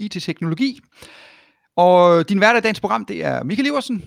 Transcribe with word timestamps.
IT-teknologi. 0.00 0.80
Og 1.76 2.28
din 2.28 2.38
hverdag 2.38 2.62
dagens 2.62 2.80
program, 2.80 3.04
det 3.04 3.24
er 3.24 3.42
Michael 3.42 3.66
Iversen, 3.66 4.04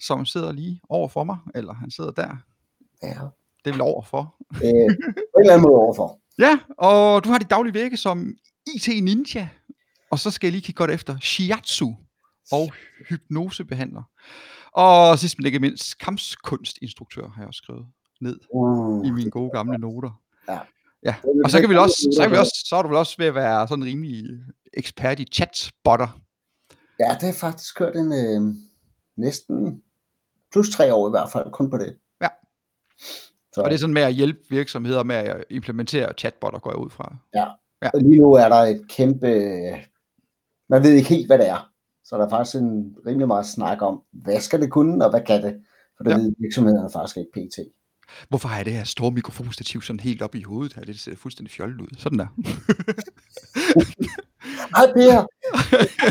som 0.00 0.26
sidder 0.26 0.52
lige 0.52 0.80
over 0.88 1.08
for 1.08 1.24
mig, 1.24 1.36
eller 1.54 1.74
han 1.74 1.90
sidder 1.90 2.10
der. 2.10 2.36
Ja. 3.02 3.14
Det 3.64 3.70
er 3.70 3.72
vel 3.72 3.80
overfor. 3.80 4.36
Øh, 4.54 4.60
på 4.60 5.38
en 5.38 5.40
eller 5.40 5.52
anden 5.52 5.62
måde 5.62 5.74
overfor. 5.74 6.18
Ja, 6.38 6.58
og 6.78 7.24
du 7.24 7.28
har 7.28 7.38
dit 7.38 7.50
daglige 7.50 7.72
virke 7.72 7.96
som 7.96 8.34
IT-ninja, 8.68 9.48
og 10.10 10.18
så 10.18 10.30
skal 10.30 10.46
jeg 10.46 10.52
lige 10.52 10.62
kigge 10.62 10.76
godt 10.76 10.90
efter 10.90 11.18
shiatsu 11.18 11.92
og 12.52 12.72
hypnosebehandler. 13.08 14.02
Og 14.72 15.18
sidst 15.18 15.38
men 15.38 15.46
ikke 15.46 15.58
mindst, 15.58 15.98
kampskunstinstruktør 15.98 17.28
har 17.28 17.42
jeg 17.42 17.48
også 17.48 17.58
skrevet 17.58 17.86
ned 18.20 18.40
Uh, 18.54 19.06
i 19.06 19.10
mine 19.10 19.30
gode 19.30 19.50
gamle 19.50 19.78
noter. 19.78 20.20
Ja. 20.48 20.58
Ja, 21.04 21.14
og 21.44 21.50
så 21.50 21.60
kan 21.60 21.70
vi 21.70 21.76
også, 21.76 22.12
så, 22.16 22.22
kan 22.22 22.30
vi 22.30 22.36
også, 22.36 22.62
så 22.66 22.76
er 22.76 22.82
du 22.82 22.88
vel 22.88 22.96
også 22.96 23.14
ved 23.18 23.26
at 23.26 23.34
være 23.34 23.68
sådan 23.68 23.84
rimelig 23.84 24.24
ekspert 24.72 25.20
i 25.20 25.24
chatbotter. 25.32 26.20
Ja, 27.00 27.16
det 27.20 27.22
har 27.22 27.32
faktisk 27.32 27.76
kørt 27.76 27.96
en 27.96 28.12
øh, 28.12 28.54
næsten 29.16 29.82
plus 30.52 30.70
tre 30.70 30.94
år 30.94 31.08
i 31.08 31.10
hvert 31.10 31.30
fald, 31.32 31.50
kun 31.50 31.70
på 31.70 31.78
det. 31.78 31.96
Ja. 32.22 32.28
Så, 33.52 33.60
Og 33.60 33.70
det 33.70 33.74
er 33.74 33.78
sådan 33.78 33.94
med 33.94 34.02
at 34.02 34.14
hjælpe 34.14 34.40
virksomheder 34.50 35.02
med 35.02 35.16
at 35.16 35.44
implementere 35.50 36.12
chatbotter, 36.18 36.58
går 36.58 36.70
jeg 36.70 36.78
ud 36.78 36.90
fra. 36.90 37.16
og 37.94 38.00
lige 38.00 38.20
nu 38.20 38.32
er 38.32 38.48
der 38.48 38.56
et 38.56 38.88
kæmpe... 38.88 39.28
Man 40.68 40.82
ved 40.82 40.92
ikke 40.92 41.08
helt, 41.08 41.26
hvad 41.26 41.38
det 41.38 41.48
er. 41.48 41.70
Så 42.04 42.16
der 42.18 42.26
er 42.26 42.30
faktisk 42.30 42.56
en 42.56 42.96
rimelig 43.06 43.28
meget 43.28 43.46
snak 43.46 43.82
om, 43.82 44.02
hvad 44.12 44.40
skal 44.40 44.60
det 44.60 44.70
kunne, 44.70 45.04
og 45.04 45.10
hvad 45.10 45.20
kan 45.20 45.42
det? 45.42 45.62
For 45.96 46.04
det 46.04 46.10
Ja. 46.10 46.16
ja. 46.16 46.22
ved 46.22 46.34
virksomhederne 46.38 46.90
faktisk 46.90 47.16
ikke 47.16 47.30
pt. 47.32 47.58
Hvorfor 48.28 48.48
har 48.48 48.56
jeg 48.56 48.64
det 48.64 48.72
her 48.72 48.84
store 48.84 49.10
mikrofonstativ 49.10 49.82
sådan 49.82 50.00
helt 50.00 50.22
op 50.22 50.34
i 50.34 50.42
hovedet 50.42 50.72
her? 50.74 50.84
Det 50.84 51.00
ser 51.00 51.16
fuldstændig 51.16 51.52
fjollet 51.52 51.80
ud. 51.80 51.88
Sådan 51.98 52.18
der. 52.18 52.26
Hej 54.76 54.92
Per! 54.92 55.26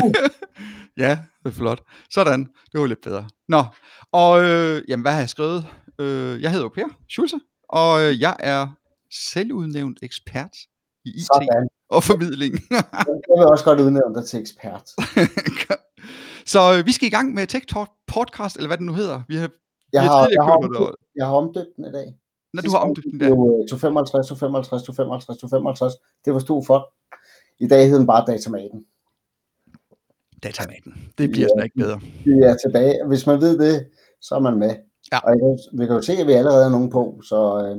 ja, 1.04 1.18
det 1.42 1.50
er 1.50 1.54
flot. 1.54 1.82
Sådan. 2.10 2.48
Det 2.72 2.80
var 2.80 2.86
lidt 2.86 3.00
bedre. 3.02 3.28
Nå, 3.48 3.64
og 4.12 4.44
øh, 4.44 4.82
jamen, 4.88 5.02
hvad 5.02 5.12
har 5.12 5.18
jeg 5.18 5.28
skrevet? 5.28 5.66
Øh, 5.98 6.42
jeg 6.42 6.50
hedder 6.50 6.64
jo 6.64 6.68
Per 6.68 6.88
Schulze, 7.10 7.40
og 7.68 8.02
øh, 8.02 8.20
jeg 8.20 8.36
er 8.38 8.68
selvudnævnt 9.10 9.98
ekspert 10.02 10.56
i 11.04 11.10
IT 11.10 11.26
Sådan. 11.26 11.68
og 11.88 12.04
formidling. 12.04 12.54
Jeg 13.28 13.38
vil 13.38 13.46
også 13.46 13.64
godt 13.64 13.80
udnævne 13.80 14.14
dig 14.14 14.24
til 14.26 14.40
ekspert. 14.40 14.90
Så 16.46 16.76
øh, 16.78 16.86
vi 16.86 16.92
skal 16.92 17.06
i 17.06 17.10
gang 17.10 17.34
med 17.34 17.46
Tech 17.46 17.66
Talk 17.66 17.90
podcast, 18.06 18.56
eller 18.56 18.68
hvad 18.68 18.76
det 18.76 18.86
nu 18.86 18.92
hedder. 18.92 19.22
Vi 19.28 19.36
har, 19.36 19.50
Jeg 19.94 20.02
har, 20.02 20.28
jeg, 20.36 20.42
har 20.44 20.56
omdøbt, 20.56 20.96
jeg 21.16 21.26
har 21.26 21.34
omdøbt 21.34 21.76
den 21.76 21.84
i 21.84 21.92
dag. 21.98 22.08
Når 22.54 22.62
du 22.62 22.70
har 22.70 22.78
omdøbt 22.78 23.06
den. 23.10 23.20
Det 23.20 23.30
var 23.30 23.66
255, 23.68 24.26
255, 24.28 24.82
255, 24.82 25.38
255. 25.38 25.94
Det 26.24 26.32
var 26.34 26.38
stod 26.38 26.64
for. 26.64 26.78
I 27.58 27.66
dag 27.68 27.82
hedder 27.84 27.98
den 27.98 28.06
bare 28.06 28.24
Datamaten. 28.26 28.86
Datamaten. 30.42 30.92
Det 31.18 31.30
bliver 31.30 31.48
sådan 31.48 31.64
ikke 31.64 31.76
bedre. 31.76 32.00
Vi 32.24 32.34
er 32.50 32.56
tilbage. 32.64 33.06
Hvis 33.06 33.26
man 33.26 33.40
ved 33.40 33.58
det, 33.58 33.86
så 34.20 34.34
er 34.34 34.40
man 34.40 34.58
med. 34.58 34.74
Ja. 35.12 35.18
Og 35.18 35.32
kan, 35.38 35.58
vi 35.78 35.86
kan 35.86 35.96
jo 35.96 36.02
se, 36.02 36.12
at 36.12 36.26
vi 36.26 36.32
allerede 36.32 36.64
er 36.64 36.70
nogen 36.70 36.90
på, 36.90 37.20
så 37.24 37.38
øh, 37.64 37.76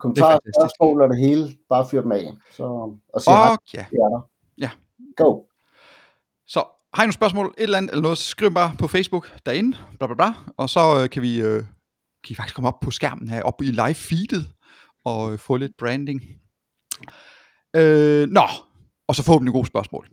kommentarer, 0.00 0.38
spørgsmål 0.58 1.02
og 1.02 1.08
det 1.08 1.18
hele, 1.18 1.56
bare 1.68 1.88
fyr 1.88 2.02
dem 2.02 2.12
af. 2.12 2.32
Så, 2.56 2.64
og 3.12 3.20
sig 3.20 3.32
hej, 3.32 3.56
ja, 3.74 3.84
der. 3.92 4.28
Ja. 4.58 4.70
Go. 5.16 5.42
så 6.46 6.64
har 6.96 7.02
I 7.02 7.06
nogle 7.06 7.12
spørgsmål, 7.12 7.54
et 7.58 7.62
eller 7.62 7.78
andet, 7.78 7.90
eller 7.90 8.02
noget, 8.02 8.18
skriv 8.18 8.50
bare 8.54 8.76
på 8.78 8.88
Facebook 8.88 9.38
derinde, 9.46 9.78
bla 9.98 10.06
bla 10.06 10.14
bla, 10.14 10.32
og 10.56 10.70
så 10.70 11.02
øh, 11.02 11.10
kan 11.10 11.22
vi 11.22 11.40
øh, 11.40 11.64
kan 12.24 12.30
I 12.30 12.34
faktisk 12.34 12.54
komme 12.54 12.68
op 12.68 12.80
på 12.80 12.90
skærmen 12.90 13.28
her, 13.28 13.42
op 13.42 13.62
i 13.62 13.66
live 13.66 13.94
feedet, 13.94 14.50
og 15.04 15.32
øh, 15.32 15.38
få 15.38 15.56
lidt 15.56 15.72
branding. 15.78 16.22
Øh, 17.76 18.28
nå, 18.28 18.46
og 19.08 19.14
så 19.14 19.22
forhåbentlig 19.22 19.52
gode 19.52 19.66
spørgsmål. 19.66 20.08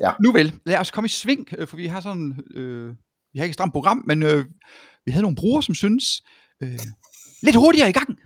Ja. 0.00 0.12
Nu 0.22 0.32
vel, 0.32 0.60
lad 0.66 0.78
os 0.78 0.90
komme 0.90 1.06
i 1.06 1.08
sving, 1.08 1.48
øh, 1.58 1.68
for 1.68 1.76
vi 1.76 1.86
har 1.86 2.00
sådan, 2.00 2.44
øh, 2.54 2.88
vi 3.32 3.38
har 3.38 3.44
ikke 3.44 3.52
et 3.52 3.54
stramt 3.54 3.72
program, 3.72 4.02
men 4.06 4.22
øh, 4.22 4.44
vi 5.04 5.12
havde 5.12 5.22
nogle 5.22 5.36
brugere, 5.36 5.62
som 5.62 5.74
synes, 5.74 6.04
øh, 6.62 6.78
lidt 7.42 7.56
hurtigere 7.56 7.88
i 7.88 7.92
gang. 7.92 8.18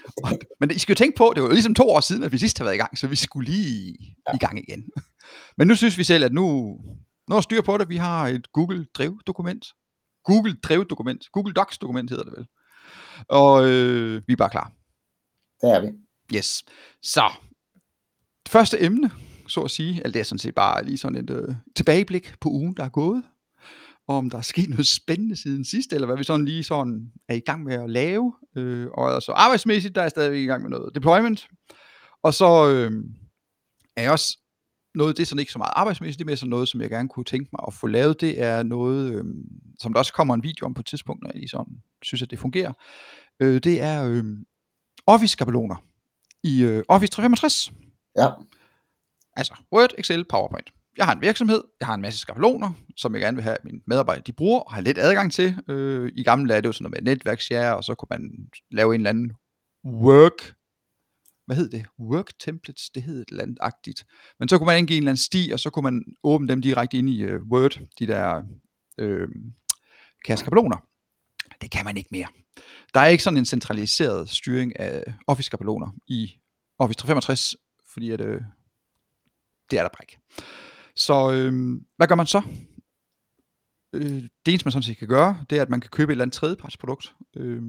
Men 0.60 0.70
I 0.70 0.78
skal 0.78 0.92
jo 0.92 0.96
tænke 0.96 1.16
på, 1.16 1.32
det 1.34 1.42
var 1.42 1.48
jo 1.48 1.54
ligesom 1.54 1.74
to 1.74 1.88
år 1.88 2.00
siden, 2.00 2.22
at 2.22 2.32
vi 2.32 2.38
sidst 2.38 2.58
har 2.58 2.64
været 2.64 2.74
i 2.74 2.78
gang, 2.78 2.98
så 2.98 3.06
vi 3.06 3.16
skulle 3.16 3.50
lige 3.50 3.96
i 4.34 4.38
gang 4.40 4.58
igen. 4.58 4.84
Men 5.56 5.68
nu 5.68 5.74
synes 5.74 5.98
vi 5.98 6.04
selv, 6.04 6.24
at 6.24 6.32
nu, 6.32 6.78
er 7.30 7.40
styr 7.40 7.62
på 7.62 7.78
det. 7.78 7.88
Vi 7.88 7.96
har 7.96 8.28
et 8.28 8.52
Google-drevet 8.52 9.26
dokument. 9.26 9.66
Google-drevet 10.24 10.90
dokument. 10.90 11.24
Google 11.32 11.52
Docs-dokument 11.52 12.10
hedder 12.10 12.24
det 12.24 12.32
vel. 12.36 12.46
Og 13.28 13.68
øh, 13.68 14.22
vi 14.26 14.32
er 14.32 14.36
bare 14.36 14.50
klar. 14.50 14.72
Der 15.60 15.74
er 15.74 15.80
vi. 15.80 15.88
Yes. 16.36 16.64
Så, 17.02 17.32
første 18.48 18.82
emne, 18.82 19.10
så 19.48 19.60
at 19.60 19.70
sige, 19.70 19.96
eller 19.96 20.12
det 20.12 20.20
er 20.20 20.24
sådan 20.24 20.38
set 20.38 20.54
bare 20.54 20.84
lige 20.84 20.98
sådan 20.98 21.18
et 21.18 21.30
øh, 21.30 21.54
tilbageblik 21.76 22.34
på 22.40 22.48
ugen, 22.48 22.74
der 22.76 22.84
er 22.84 22.88
gået, 22.88 23.24
og 24.08 24.16
om 24.16 24.30
der 24.30 24.38
er 24.38 24.42
sket 24.42 24.68
noget 24.68 24.86
spændende 24.86 25.36
siden 25.36 25.64
sidst, 25.64 25.92
eller 25.92 26.06
hvad 26.06 26.16
vi 26.16 26.24
sådan 26.24 26.44
lige 26.44 26.64
sådan 26.64 27.12
er 27.28 27.34
i 27.34 27.40
gang 27.40 27.64
med 27.64 27.74
at 27.74 27.90
lave. 27.90 28.34
Øh, 28.56 28.88
og 28.94 29.14
altså 29.14 29.32
arbejdsmæssigt, 29.32 29.94
der 29.94 30.00
er 30.00 30.04
jeg 30.04 30.10
stadigvæk 30.10 30.40
i 30.40 30.46
gang 30.46 30.62
med 30.62 30.70
noget 30.70 30.94
deployment. 30.94 31.48
Og 32.22 32.34
så 32.34 32.70
øh, 32.70 32.92
er 33.96 34.02
jeg 34.02 34.12
også 34.12 34.38
noget, 34.94 35.16
det 35.16 35.22
er 35.22 35.26
sådan 35.26 35.38
ikke 35.38 35.52
så 35.52 35.58
meget 35.58 35.72
arbejdsmæssigt, 35.76 36.18
det 36.18 36.24
er 36.24 36.26
mere 36.26 36.36
sådan 36.36 36.50
noget, 36.50 36.68
som 36.68 36.80
jeg 36.80 36.90
gerne 36.90 37.08
kunne 37.08 37.24
tænke 37.24 37.48
mig 37.52 37.60
at 37.66 37.74
få 37.74 37.86
lavet. 37.86 38.20
Det 38.20 38.42
er 38.42 38.62
noget, 38.62 39.12
øh, 39.12 39.24
som 39.78 39.92
der 39.92 39.98
også 39.98 40.12
kommer 40.12 40.34
en 40.34 40.42
video 40.42 40.66
om 40.66 40.74
på 40.74 40.80
et 40.80 40.86
tidspunkt, 40.86 41.22
når 41.22 41.30
jeg 41.30 41.36
lige 41.36 41.48
sådan 41.48 41.82
synes, 42.02 42.22
at 42.22 42.30
det 42.30 42.38
fungerer. 42.38 42.72
Øh, 43.40 43.60
det 43.64 43.80
er 43.80 44.04
øh, 44.04 44.24
Office-skabeloner 45.06 45.76
i 46.42 46.62
øh, 46.62 46.82
Office 46.88 47.10
365. 47.10 47.72
Ja. 48.18 48.28
Altså 49.36 49.54
Word, 49.72 49.90
Excel, 49.98 50.24
PowerPoint. 50.24 50.72
Jeg 50.96 51.06
har 51.06 51.14
en 51.14 51.20
virksomhed, 51.20 51.62
jeg 51.80 51.86
har 51.86 51.94
en 51.94 52.02
masse 52.02 52.18
skabeloner, 52.20 52.72
som 52.96 53.14
jeg 53.14 53.20
gerne 53.20 53.36
vil 53.36 53.44
have, 53.44 53.56
at 53.56 53.64
mine 53.64 53.80
medarbejdere 53.86 54.24
de 54.26 54.32
bruger 54.32 54.60
og 54.60 54.72
har 54.72 54.80
lidt 54.80 54.98
adgang 54.98 55.32
til. 55.32 55.56
Øh, 55.68 56.12
I 56.14 56.22
gamle 56.22 56.48
dage 56.48 56.56
er 56.56 56.60
det 56.60 56.68
jo 56.68 56.72
sådan 56.72 56.84
noget 56.84 57.02
med 57.04 57.12
netværkshare, 57.12 57.76
og 57.76 57.84
så 57.84 57.94
kunne 57.94 58.06
man 58.10 58.48
lave 58.70 58.94
en 58.94 59.00
eller 59.00 59.10
anden 59.10 59.32
work, 59.84 60.54
hvad 61.46 61.56
hed 61.56 61.70
det? 61.70 61.86
Work 61.98 62.30
templates, 62.38 62.90
det 62.90 63.02
hed 63.02 63.22
et 63.22 63.28
eller 63.28 63.42
andet 63.42 63.58
agtigt. 63.60 64.04
Men 64.38 64.48
så 64.48 64.58
kunne 64.58 64.66
man 64.66 64.78
indgive 64.78 64.96
en 64.96 65.02
eller 65.02 65.10
anden 65.10 65.22
sti, 65.22 65.50
og 65.52 65.60
så 65.60 65.70
kunne 65.70 65.82
man 65.82 66.04
åbne 66.22 66.48
dem 66.48 66.62
direkte 66.62 66.96
ind 66.96 67.08
i 67.08 67.24
uh, 67.24 67.42
Word, 67.50 67.80
de 67.98 68.06
der 68.06 68.42
øh, 68.98 69.28
kaskabeloner. 70.24 70.76
Det 71.60 71.70
kan 71.70 71.84
man 71.84 71.96
ikke 71.96 72.08
mere. 72.12 72.26
Der 72.94 73.00
er 73.00 73.06
ikke 73.06 73.24
sådan 73.24 73.36
en 73.36 73.44
centraliseret 73.44 74.28
styring 74.30 74.80
af 74.80 75.14
Office-skabeloner 75.26 75.90
i 76.06 76.38
Office 76.78 76.98
365, 76.98 77.56
fordi 77.92 78.10
at, 78.10 78.20
øh, 78.20 78.40
det 79.70 79.78
er 79.78 79.82
der 79.82 79.88
bare 79.88 80.02
ikke. 80.02 80.18
Så 80.96 81.32
øh, 81.32 81.80
hvad 81.96 82.08
gør 82.08 82.14
man 82.14 82.26
så? 82.26 82.42
Øh, 83.92 84.22
det 84.22 84.52
eneste, 84.52 84.66
man 84.66 84.72
sådan 84.72 84.82
set 84.82 84.98
kan 84.98 85.08
gøre, 85.08 85.44
det 85.50 85.58
er, 85.58 85.62
at 85.62 85.70
man 85.70 85.80
kan 85.80 85.90
købe 85.90 86.12
et 86.12 86.14
eller 86.14 86.24
andet 86.24 86.34
tredjepartsprodukt. 86.34 87.14
Øh, 87.36 87.62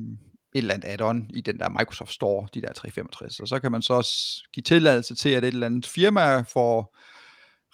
et 0.56 0.58
eller 0.58 0.74
andet 0.74 0.88
add-on 0.88 1.30
i 1.30 1.42
den 1.42 1.60
der 1.60 1.70
Microsoft 1.70 2.12
Store, 2.12 2.48
de 2.54 2.62
der 2.62 2.74
365. 2.74 3.40
Og 3.40 3.48
så 3.48 3.60
kan 3.60 3.72
man 3.72 3.82
så 3.82 3.94
også 3.94 4.44
give 4.54 4.64
tilladelse 4.64 5.16
til, 5.16 5.30
at 5.30 5.44
et 5.44 5.48
eller 5.48 5.66
andet 5.66 5.86
firma 5.86 6.42
får 6.42 6.98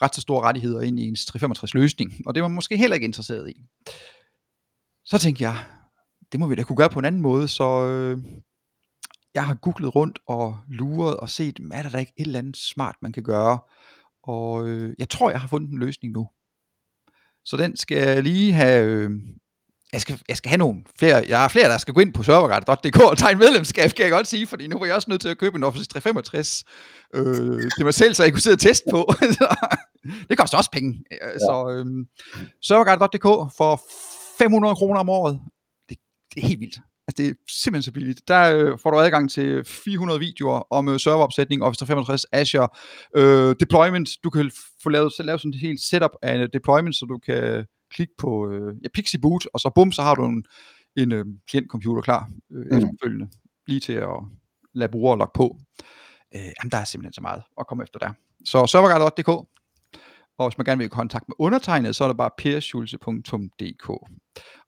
ret 0.01 0.15
så 0.15 0.21
store 0.21 0.41
rettigheder 0.41 0.81
ind 0.81 0.99
i 0.99 1.07
ens 1.07 1.25
365 1.25 1.73
løsning. 1.73 2.13
Og 2.25 2.35
det 2.35 2.41
er 2.41 2.47
man 2.47 2.55
måske 2.55 2.77
heller 2.77 2.95
ikke 2.95 3.05
interesseret 3.05 3.49
i. 3.49 3.63
Så 5.05 5.17
tænkte 5.17 5.43
jeg, 5.43 5.65
det 6.31 6.39
må 6.39 6.47
vi 6.47 6.55
da 6.55 6.63
kunne 6.63 6.77
gøre 6.77 6.89
på 6.89 6.99
en 6.99 7.05
anden 7.05 7.21
måde, 7.21 7.47
så 7.47 7.85
øh, 7.85 8.17
jeg 9.33 9.45
har 9.45 9.53
googlet 9.53 9.95
rundt 9.95 10.19
og 10.27 10.59
luret 10.67 11.17
og 11.17 11.29
set, 11.29 11.59
er 11.73 11.83
der 11.83 11.89
da 11.89 11.97
ikke 11.97 12.13
et 12.17 12.25
eller 12.25 12.39
andet 12.39 12.57
smart, 12.57 12.95
man 13.01 13.11
kan 13.11 13.23
gøre. 13.23 13.59
Og 14.23 14.67
øh, 14.67 14.95
jeg 14.99 15.09
tror, 15.09 15.29
jeg 15.29 15.41
har 15.41 15.47
fundet 15.47 15.69
en 15.69 15.79
løsning 15.79 16.13
nu. 16.13 16.29
Så 17.45 17.57
den 17.57 17.77
skal 17.77 17.97
jeg 17.97 18.23
lige 18.23 18.53
have... 18.53 18.85
Øh, 18.85 19.11
jeg 19.93 20.01
skal, 20.01 20.21
jeg 20.27 20.37
skal 20.37 20.49
have 20.49 20.57
nogle 20.57 20.83
flere, 20.99 21.25
jeg 21.27 21.39
har 21.39 21.47
flere, 21.47 21.69
der 21.69 21.77
skal 21.77 21.93
gå 21.93 22.01
ind 22.01 22.13
på 22.13 22.23
serverguide.dk 22.23 23.01
og 23.01 23.17
tegne 23.17 23.39
medlemskab, 23.39 23.89
kan 23.89 24.03
jeg 24.03 24.11
godt 24.11 24.27
sige, 24.27 24.47
fordi 24.47 24.67
nu 24.67 24.79
var 24.79 24.85
jeg 24.85 24.95
også 24.95 25.09
nødt 25.09 25.21
til 25.21 25.29
at 25.29 25.37
købe 25.37 25.57
en 25.57 25.63
Office 25.63 25.85
365 25.85 26.63
øh, 27.15 27.71
til 27.77 27.85
mig 27.85 27.93
selv, 27.93 28.13
så 28.13 28.23
jeg 28.23 28.31
kunne 28.31 28.41
sidde 28.41 28.55
og 28.55 28.59
teste 28.59 28.85
på. 28.91 29.13
det 30.29 30.37
koster 30.37 30.57
også 30.57 30.71
penge. 30.71 31.03
Ja. 31.11 31.17
Så 31.39 31.69
øh, 31.69 32.05
serverguide.dk 32.61 33.55
for 33.57 33.81
500 34.37 34.75
kroner 34.75 34.99
om 34.99 35.09
året, 35.09 35.39
det, 35.89 35.97
det 36.35 36.43
er 36.43 36.47
helt 36.47 36.59
vildt. 36.59 36.79
Altså, 37.07 37.23
det 37.23 37.29
er 37.29 37.33
simpelthen 37.63 37.83
så 37.83 37.91
billigt. 37.91 38.27
Der 38.27 38.55
øh, 38.55 38.79
får 38.79 38.91
du 38.91 38.99
adgang 38.99 39.31
til 39.31 39.63
400 39.65 40.19
videoer 40.19 40.73
om 40.73 40.89
øh, 40.89 40.99
serveropsætning, 40.99 41.63
Office 41.63 41.79
365, 41.79 42.25
Azure, 42.31 42.67
øh, 43.15 43.55
deployment. 43.59 44.09
Du 44.23 44.29
kan 44.29 44.51
få 44.83 44.89
lavet, 44.89 45.13
så 45.13 45.23
lave 45.23 45.39
sådan 45.39 45.53
et 45.53 45.59
helt 45.59 45.81
setup 45.81 46.11
af 46.21 46.35
en 46.35 46.49
deployment, 46.53 46.95
så 46.95 47.05
du 47.05 47.17
kan 47.17 47.65
klikke 47.91 48.13
på 48.17 48.51
øh, 48.51 48.75
ja, 48.83 48.87
Pixie 48.93 49.19
Boot, 49.19 49.47
og 49.53 49.59
så 49.59 49.69
bum, 49.75 49.91
så 49.91 50.01
har 50.01 50.15
du 50.15 50.25
en, 50.25 50.45
en 50.95 51.11
øh, 51.11 51.25
klientcomputer 51.47 52.01
klar 52.01 52.29
øh, 52.51 52.65
mm. 52.65 52.77
efterfølgende, 52.77 53.29
lige 53.67 53.79
til 53.79 53.93
at 53.93 54.17
lade 54.73 54.91
brugere 54.91 55.17
logge 55.17 55.31
på. 55.35 55.57
Øh, 56.35 56.41
jamen, 56.41 56.71
der 56.71 56.77
er 56.77 56.83
simpelthen 56.83 57.13
så 57.13 57.21
meget 57.21 57.43
at 57.59 57.67
komme 57.67 57.83
efter 57.83 57.99
der. 57.99 58.13
Så 58.45 58.67
serverguide.dk, 58.67 59.29
og 60.37 60.49
hvis 60.49 60.57
man 60.57 60.65
gerne 60.65 60.77
vil 60.77 60.85
i 60.85 60.89
kontakt 60.89 61.29
med 61.29 61.35
undertegnet, 61.39 61.95
så 61.95 62.03
er 62.03 62.07
det 62.07 62.17
bare 62.17 62.31
perschulze.dk. 62.37 63.89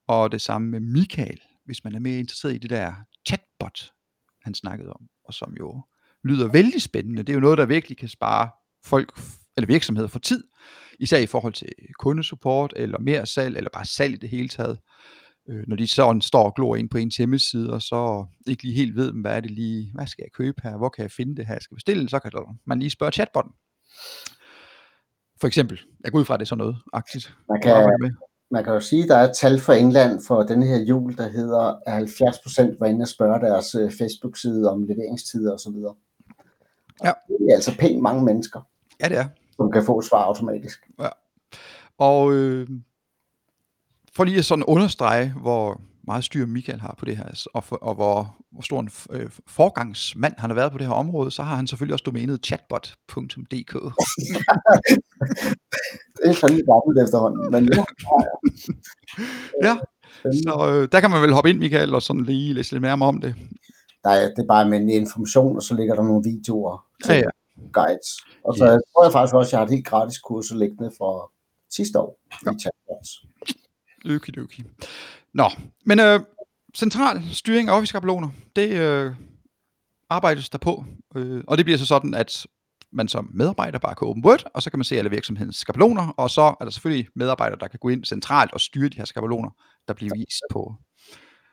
Og 0.08 0.32
det 0.32 0.42
samme 0.42 0.68
med 0.68 0.80
Michael, 0.80 1.42
hvis 1.66 1.84
man 1.84 1.96
er 1.96 2.00
mere 2.00 2.20
interesseret 2.20 2.56
i 2.56 2.58
det 2.58 2.70
der 2.70 2.94
chatbot, 3.28 3.92
han 4.42 4.54
snakkede 4.54 4.94
om, 4.94 5.08
og 5.24 5.34
som 5.34 5.54
jo 5.60 5.82
lyder 6.24 6.48
vældig 6.48 6.82
spændende. 6.82 7.24
Det 7.24 7.30
er 7.30 7.34
jo 7.34 7.40
noget, 7.40 7.58
der 7.58 7.66
virkelig 7.66 7.98
kan 7.98 8.10
spare 8.10 8.50
folk 8.86 9.20
eller 9.58 9.68
virksomheder 9.68 10.08
for 10.08 10.20
tid, 10.20 10.44
især 11.02 11.18
i 11.18 11.26
forhold 11.26 11.54
til 11.54 11.70
kundesupport, 12.00 12.74
eller 12.76 13.00
mere 13.00 13.26
salg, 13.26 13.58
eller 13.58 13.70
bare 13.74 13.86
salg 13.86 14.14
i 14.14 14.18
det 14.18 14.30
hele 14.30 14.50
taget. 14.50 14.80
Øh, 15.50 15.64
når 15.68 15.76
de 15.76 15.88
sådan 15.88 16.22
står 16.22 16.44
og 16.44 16.56
glor 16.56 16.76
ind 16.76 16.90
på 16.90 16.98
ens 16.98 17.18
hjemmeside, 17.18 17.74
og 17.74 17.82
så 17.82 18.26
ikke 18.48 18.64
lige 18.64 18.76
helt 18.76 18.96
ved, 18.96 19.12
hvad 19.22 19.36
er 19.36 19.40
det 19.40 19.52
lige, 19.52 19.92
hvad 19.94 20.08
skal 20.08 20.24
jeg 20.24 20.32
købe 20.32 20.62
her, 20.64 20.78
hvor 20.78 20.90
kan 20.90 21.02
jeg 21.02 21.12
finde 21.12 21.36
det 21.36 21.48
her, 21.48 21.54
jeg 21.54 21.62
skal 21.62 21.76
bestille, 21.76 22.10
så 22.10 22.20
kan 22.20 22.32
man 22.66 22.80
lige 22.80 22.90
spørge 22.90 23.12
chatbotten. 23.12 23.54
For 25.40 25.48
eksempel. 25.48 25.80
Jeg 26.04 26.12
går 26.12 26.20
ud 26.20 26.26
fra, 26.26 26.34
at 26.34 26.40
det 26.40 26.46
er 26.46 26.48
sådan 26.48 26.58
noget 26.58 26.78
aktivt. 26.94 27.36
Man 27.50 27.62
kan, 27.62 28.16
man 28.52 28.64
kan 28.64 28.74
jo 28.74 28.80
sige, 28.80 29.04
at 29.04 29.10
der 29.10 29.18
er 29.18 29.30
et 29.30 29.36
tal 29.36 29.60
for 29.60 29.74
England 29.74 30.22
for 30.28 30.44
den 30.44 30.64
her 30.64 30.78
jul, 30.78 31.18
der 31.18 31.30
hedder, 31.30 31.80
at 31.86 31.94
70 31.94 32.40
procent 32.40 32.80
var 32.80 32.86
inde 32.86 33.04
og 33.04 33.08
spørge 33.08 33.40
deres 33.40 33.76
øh, 33.76 33.92
Facebook-side 33.92 34.72
om 34.72 34.84
leveringstider 34.84 35.54
osv. 35.54 35.76
Ja. 37.04 37.12
Det 37.28 37.48
er 37.50 37.56
altså 37.56 37.78
pænt 37.80 38.02
mange 38.02 38.24
mennesker. 38.26 38.62
Ja, 39.02 39.10
det 39.10 39.18
er. 39.18 39.26
Som 39.56 39.72
kan 39.72 39.86
få 39.86 40.02
svar 40.02 40.24
automatisk. 40.24 40.90
Ja. 41.00 41.10
Og 41.98 42.34
øh, 42.34 42.68
for 44.16 44.24
lige 44.24 44.38
at 44.38 44.46
sådan 44.46 44.64
understrege, 44.64 45.34
hvor 45.42 45.82
meget 46.04 46.24
styr 46.24 46.46
Michael 46.46 46.80
har 46.80 46.96
på 46.98 47.06
det 47.06 47.18
her, 47.18 47.48
og, 47.54 47.64
for, 47.64 47.76
og 47.76 47.96
hvor, 47.96 48.36
hvor 48.52 48.62
stor 48.62 48.80
en 48.80 48.90
øh, 49.12 49.30
forgangsmand 49.48 50.34
han 50.38 50.50
har 50.50 50.56
været 50.56 50.72
på 50.72 50.78
det 50.78 50.88
her 50.88 50.94
område, 50.94 51.32
så 51.32 51.44
har 51.44 51.56
han 51.56 51.68
selvfølgelig 51.68 51.94
også 51.94 52.04
domænet 52.04 52.46
chatbot.dk. 52.46 53.74
det 56.18 56.30
er 56.30 56.34
fandme 56.34 56.62
gammelt 56.72 57.00
efterhånden, 57.04 57.52
men 57.52 57.74
ja. 57.74 57.84
ja, 59.68 59.78
så 60.24 60.54
øh, 60.74 60.88
der 60.92 61.00
kan 61.00 61.12
man 61.12 61.22
vel 61.22 61.34
hoppe 61.34 61.50
ind, 61.50 61.60
Michael, 61.60 61.96
og 61.96 62.02
sådan 62.02 62.24
lige 62.24 62.54
læse 62.54 62.72
lidt 62.72 62.82
mere 62.82 62.94
om 62.94 63.22
det. 63.22 63.36
Er, 64.04 64.16
det 64.16 64.40
er 64.40 64.48
bare 64.48 64.64
almindelig 64.64 64.96
information, 64.96 65.56
og 65.56 65.64
så 65.64 65.76
ligger 65.76 65.96
der 65.96 66.04
nogle 66.04 66.24
videoer 66.24 66.86
ja, 67.08 67.14
ja. 67.14 67.30
Guides. 67.74 68.10
Og 68.46 68.58
så 68.58 68.66
yes. 68.66 68.82
tror 68.94 69.04
jeg 69.04 69.12
faktisk 69.12 69.36
også, 69.36 69.50
at 69.50 69.52
jeg 69.52 69.60
har 69.60 69.66
et 69.66 69.72
helt 69.72 69.88
gratis 69.88 70.20
kursus 70.20 70.58
liggende 70.58 70.92
for 70.98 71.32
sidste 71.70 72.00
år 72.00 72.20
ja. 72.46 72.52
i 72.52 72.60
chatbots. 72.60 73.10
Okidoki. 74.16 74.64
Nå, 75.34 75.50
men 75.86 76.00
øh, 76.00 76.20
central 76.76 77.22
styring 77.32 77.70
af 77.70 77.74
Office-skabeloner, 77.76 78.30
det 78.56 78.70
øh, 78.70 79.16
arbejdes 80.10 80.50
der 80.50 80.58
på. 80.58 80.86
Øh, 81.16 81.44
og 81.48 81.58
det 81.58 81.66
bliver 81.66 81.78
så 81.78 81.86
sådan, 81.86 82.14
at 82.14 82.46
man 82.92 83.08
som 83.08 83.30
medarbejder 83.34 83.80
bare 83.80 83.96
kan 83.96 84.08
åbne 84.08 84.26
Word, 84.26 84.44
og 84.54 84.62
så 84.62 84.70
kan 84.70 84.80
man 84.80 84.86
se 84.86 84.98
alle 84.98 85.10
virksomhedens 85.10 85.58
skabeloner, 85.58 86.08
og 86.08 86.30
så 86.30 86.42
er 86.42 86.64
der 86.64 86.70
selvfølgelig 86.72 87.08
medarbejdere, 87.16 87.60
der 87.60 87.68
kan 87.68 87.80
gå 87.80 87.90
ind 87.90 88.06
centralt 88.06 88.54
og 88.54 88.62
styre 88.62 88.90
de 88.90 88.98
her 88.98 89.06
skabeloner, 89.06 89.50
der 89.88 89.94
bliver 89.94 90.16
vist 90.16 90.44
på 90.52 90.76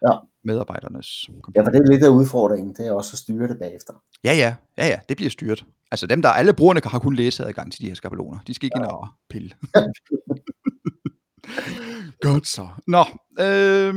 ja. 0.06 0.12
medarbejdernes 0.45 1.31
computer. 1.43 1.61
Ja, 1.61 1.67
for 1.67 1.71
det 1.71 1.81
er 1.81 1.93
lidt 1.93 2.05
af 2.05 2.09
udfordringen, 2.09 2.75
det 2.75 2.87
er 2.87 2.93
også 2.93 3.11
at 3.15 3.19
styre 3.19 3.49
det 3.49 3.59
bagefter. 3.59 3.93
Ja, 4.25 4.33
ja, 4.33 4.55
ja, 4.79 4.87
ja, 4.87 4.99
det 5.09 5.17
bliver 5.17 5.31
styret. 5.31 5.65
Altså 5.91 6.06
dem, 6.06 6.23
der 6.23 6.29
alle 6.29 6.53
brugerne 6.53 6.81
har 6.85 6.99
kun 6.99 7.15
læseadgang 7.15 7.73
til 7.73 7.81
de 7.81 7.87
her 7.87 7.95
skabeloner. 7.95 8.39
De 8.47 8.55
skal 8.55 8.67
ikke 8.67 8.79
ja. 8.79 8.85
ind 8.85 8.93
og 8.93 9.09
pille. 9.31 9.50
Godt 12.21 12.47
så. 12.47 12.69
Nå, 12.87 13.05
øh, 13.41 13.95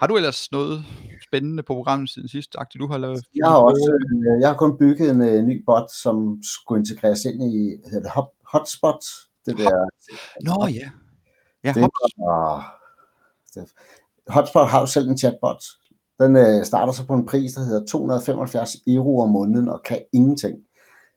har 0.00 0.06
du 0.06 0.16
ellers 0.16 0.52
noget 0.52 0.84
spændende 1.28 1.62
på 1.62 1.74
programmet 1.74 2.10
siden 2.10 2.28
sidst, 2.28 2.56
Akti, 2.58 2.78
du 2.78 2.86
har 2.86 2.98
lavet? 2.98 3.24
Jeg 3.34 3.48
har 3.48 3.56
også, 3.56 3.98
øh, 4.10 4.40
jeg 4.40 4.48
har 4.48 4.56
kun 4.56 4.78
bygget 4.78 5.10
en 5.10 5.20
uh, 5.20 5.44
ny 5.44 5.64
bot, 5.64 5.90
som 6.02 6.42
skulle 6.42 6.78
integreres 6.78 7.24
ind 7.24 7.42
i, 7.42 7.76
hedder 7.90 8.00
det 8.00 8.10
Hot, 8.10 8.28
Hotspot? 8.52 9.04
Det 9.46 9.58
der. 9.58 9.88
Nå 10.44 10.66
ja. 10.66 10.90
Ja, 11.64 11.72
det, 11.72 11.82
var, 11.82 12.80
det, 13.54 13.72
Hotspot 14.28 14.68
har 14.68 14.80
jo 14.80 14.86
selv 14.86 15.08
en 15.08 15.18
chatbot. 15.18 15.62
Den 16.20 16.36
uh, 16.36 16.64
starter 16.64 16.92
så 16.92 17.06
på 17.06 17.14
en 17.14 17.26
pris, 17.26 17.52
der 17.52 17.64
hedder 17.64 17.86
275 17.86 18.76
euro 18.86 19.20
om 19.20 19.30
måneden 19.30 19.68
og 19.68 19.82
kan 19.84 19.98
ingenting. 20.12 20.58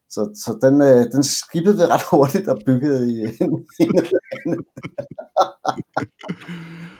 Så, 0.09 0.21
så 0.43 0.57
den, 0.61 0.81
øh, 0.81 1.11
den 1.11 1.23
skippede 1.23 1.77
det 1.77 1.89
ret 1.89 2.01
hurtigt 2.11 2.47
og 2.47 2.61
byggede 2.65 3.11
i 3.11 3.21
en, 3.21 3.53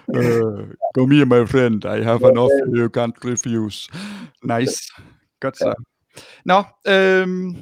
uh, 0.07 0.68
Come 0.96 1.16
here, 1.16 1.25
my 1.25 1.48
friend. 1.48 1.86
I 1.86 2.04
have 2.04 2.28
an 2.30 2.38
offer 2.38 2.66
you 2.68 2.90
can't 2.98 3.18
refuse. 3.31 3.90
Nice. 4.44 4.75
Godt 5.42 5.58
så. 5.58 5.74
Nå, 6.46 6.63
øhm, 6.88 7.56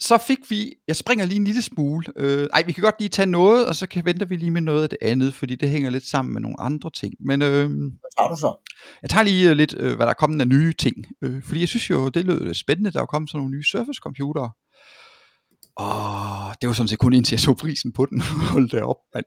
så 0.00 0.18
fik 0.18 0.38
vi, 0.50 0.74
jeg 0.88 0.96
springer 0.96 1.26
lige 1.26 1.36
en 1.36 1.44
lille 1.44 1.62
smule, 1.62 2.06
øh, 2.16 2.48
ej, 2.52 2.62
vi 2.66 2.72
kan 2.72 2.82
godt 2.82 2.94
lige 2.98 3.08
tage 3.08 3.26
noget, 3.26 3.66
og 3.66 3.76
så 3.76 3.86
kan 3.86 4.04
venter 4.04 4.26
vi 4.26 4.36
lige 4.36 4.50
med 4.50 4.60
noget 4.60 4.82
af 4.82 4.88
det 4.88 4.98
andet, 5.02 5.34
fordi 5.34 5.54
det 5.54 5.70
hænger 5.70 5.90
lidt 5.90 6.06
sammen 6.06 6.32
med 6.32 6.40
nogle 6.40 6.60
andre 6.60 6.90
ting. 6.90 7.14
Men 7.20 7.42
øh, 7.42 7.70
hvad 7.70 8.10
tager 8.18 8.28
du 8.28 8.36
så? 8.36 8.70
Jeg 9.02 9.10
tager 9.10 9.24
lige 9.24 9.54
lidt, 9.54 9.74
øh, 9.76 9.96
hvad 9.96 10.06
der 10.06 10.10
er 10.10 10.14
kommet 10.14 10.40
af 10.40 10.48
nye 10.48 10.72
ting, 10.72 10.96
øh, 11.22 11.42
fordi 11.42 11.60
jeg 11.60 11.68
synes 11.68 11.90
jo, 11.90 12.08
det 12.08 12.24
lød 12.24 12.54
spændende, 12.54 12.90
der 12.90 13.02
er 13.02 13.06
kommet 13.06 13.30
sådan 13.30 13.38
nogle 13.38 13.56
nye 13.56 13.64
Surface 13.64 14.00
computere. 14.02 14.50
Og 15.76 16.54
det 16.60 16.68
var 16.68 16.74
sådan 16.74 16.88
set 16.88 16.98
kun 16.98 17.12
indtil 17.12 17.34
jeg 17.34 17.40
så 17.40 17.54
prisen 17.54 17.92
på 17.92 18.06
den. 18.06 18.20
Hold 18.52 18.68
det 18.68 18.82
op, 18.82 18.96
mand. 19.14 19.24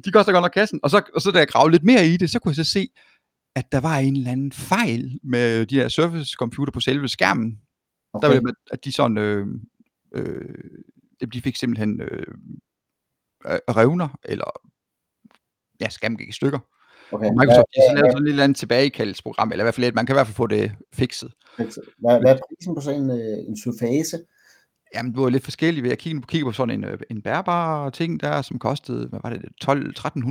de 0.04 0.12
koster 0.12 0.32
godt 0.32 0.42
nok 0.42 0.52
kassen. 0.54 0.80
Og 0.82 0.90
så, 0.90 1.02
og 1.14 1.20
så 1.20 1.30
da 1.30 1.38
jeg 1.38 1.48
gravede 1.48 1.72
lidt 1.72 1.84
mere 1.84 2.06
i 2.06 2.16
det, 2.16 2.30
så 2.30 2.38
kunne 2.38 2.54
jeg 2.56 2.66
så 2.66 2.72
se, 2.72 2.88
at 3.56 3.72
der 3.72 3.80
var 3.80 3.98
en 3.98 4.16
eller 4.16 4.30
anden 4.30 4.52
fejl 4.52 5.18
med 5.22 5.66
de 5.66 5.74
her 5.74 5.88
Surface 5.88 6.32
computer 6.38 6.72
på 6.72 6.80
selve 6.80 7.08
skærmen. 7.08 7.58
Okay. 8.12 8.28
Der 8.28 8.40
var 8.40 8.54
at 8.70 8.84
de 8.84 8.92
sådan, 8.92 9.18
øh, 9.18 9.46
øh, 10.12 10.54
de 11.32 11.42
fik 11.42 11.56
simpelthen 11.56 12.00
øh, 12.00 12.26
revner, 13.46 14.08
eller 14.24 14.50
ja, 15.80 15.88
skærmen 15.88 16.18
gik 16.18 16.28
i 16.28 16.32
stykker. 16.32 16.58
Okay. 17.12 17.30
Microsoft 17.30 17.68
har 17.76 17.90
så 17.90 17.94
lavet 17.94 18.12
sådan 18.12 18.26
et 18.26 18.30
eller 18.30 18.44
andet 18.44 18.58
tilbagekaldsprogram, 18.58 19.50
eller 19.50 19.64
i 19.64 19.66
hvert 19.66 19.74
fald 19.74 19.92
man 19.92 20.06
kan 20.06 20.14
i 20.14 20.16
hvert 20.16 20.26
fald 20.26 20.34
få 20.34 20.46
det 20.46 20.72
fikset. 20.92 21.32
Hvad, 21.56 22.20
hvad 22.20 22.32
er 22.34 22.38
prisen 22.48 22.74
på 22.74 22.80
sådan 22.80 23.00
en, 23.02 23.10
øh, 23.10 23.38
en 23.48 23.56
surface? 23.56 24.18
Jamen, 24.94 25.12
det 25.12 25.22
var 25.22 25.28
lidt 25.28 25.44
forskelligt. 25.44 25.86
Jeg 25.86 25.98
kiggede, 25.98 26.26
kigge 26.26 26.44
på 26.44 26.52
sådan 26.52 26.74
en, 26.74 26.84
øh, 26.84 26.98
en 27.10 27.22
bærbar 27.22 27.90
ting 27.90 28.20
der, 28.20 28.42
som 28.42 28.58
kostede, 28.58 29.08
hvad 29.08 29.20
var 29.22 29.30
det, 29.30 29.42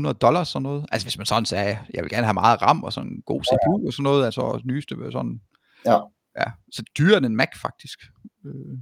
12-1300 0.10 0.14
dollars 0.14 0.48
sådan 0.48 0.64
noget. 0.64 0.86
Altså 0.92 1.06
hvis 1.06 1.18
man 1.18 1.26
sådan 1.26 1.46
sagde, 1.46 1.78
jeg 1.94 2.04
vil 2.04 2.12
gerne 2.12 2.26
have 2.26 2.34
meget 2.34 2.62
RAM 2.62 2.84
og 2.84 2.94
sådan 2.94 3.10
en 3.10 3.22
god 3.26 3.42
CPU 3.44 3.80
ja. 3.82 3.88
og 3.88 3.94
sådan 3.94 4.04
noget, 4.04 4.26
altså 4.26 4.62
nyeste 4.66 4.96
sådan. 5.12 5.42
Ja. 5.86 6.00
Ja, 6.40 6.52
så 6.72 6.84
dyrere 6.98 7.18
end 7.18 7.26
en 7.26 7.36
Mac 7.36 7.50
faktisk. 7.62 8.00
Øh, 8.46 8.78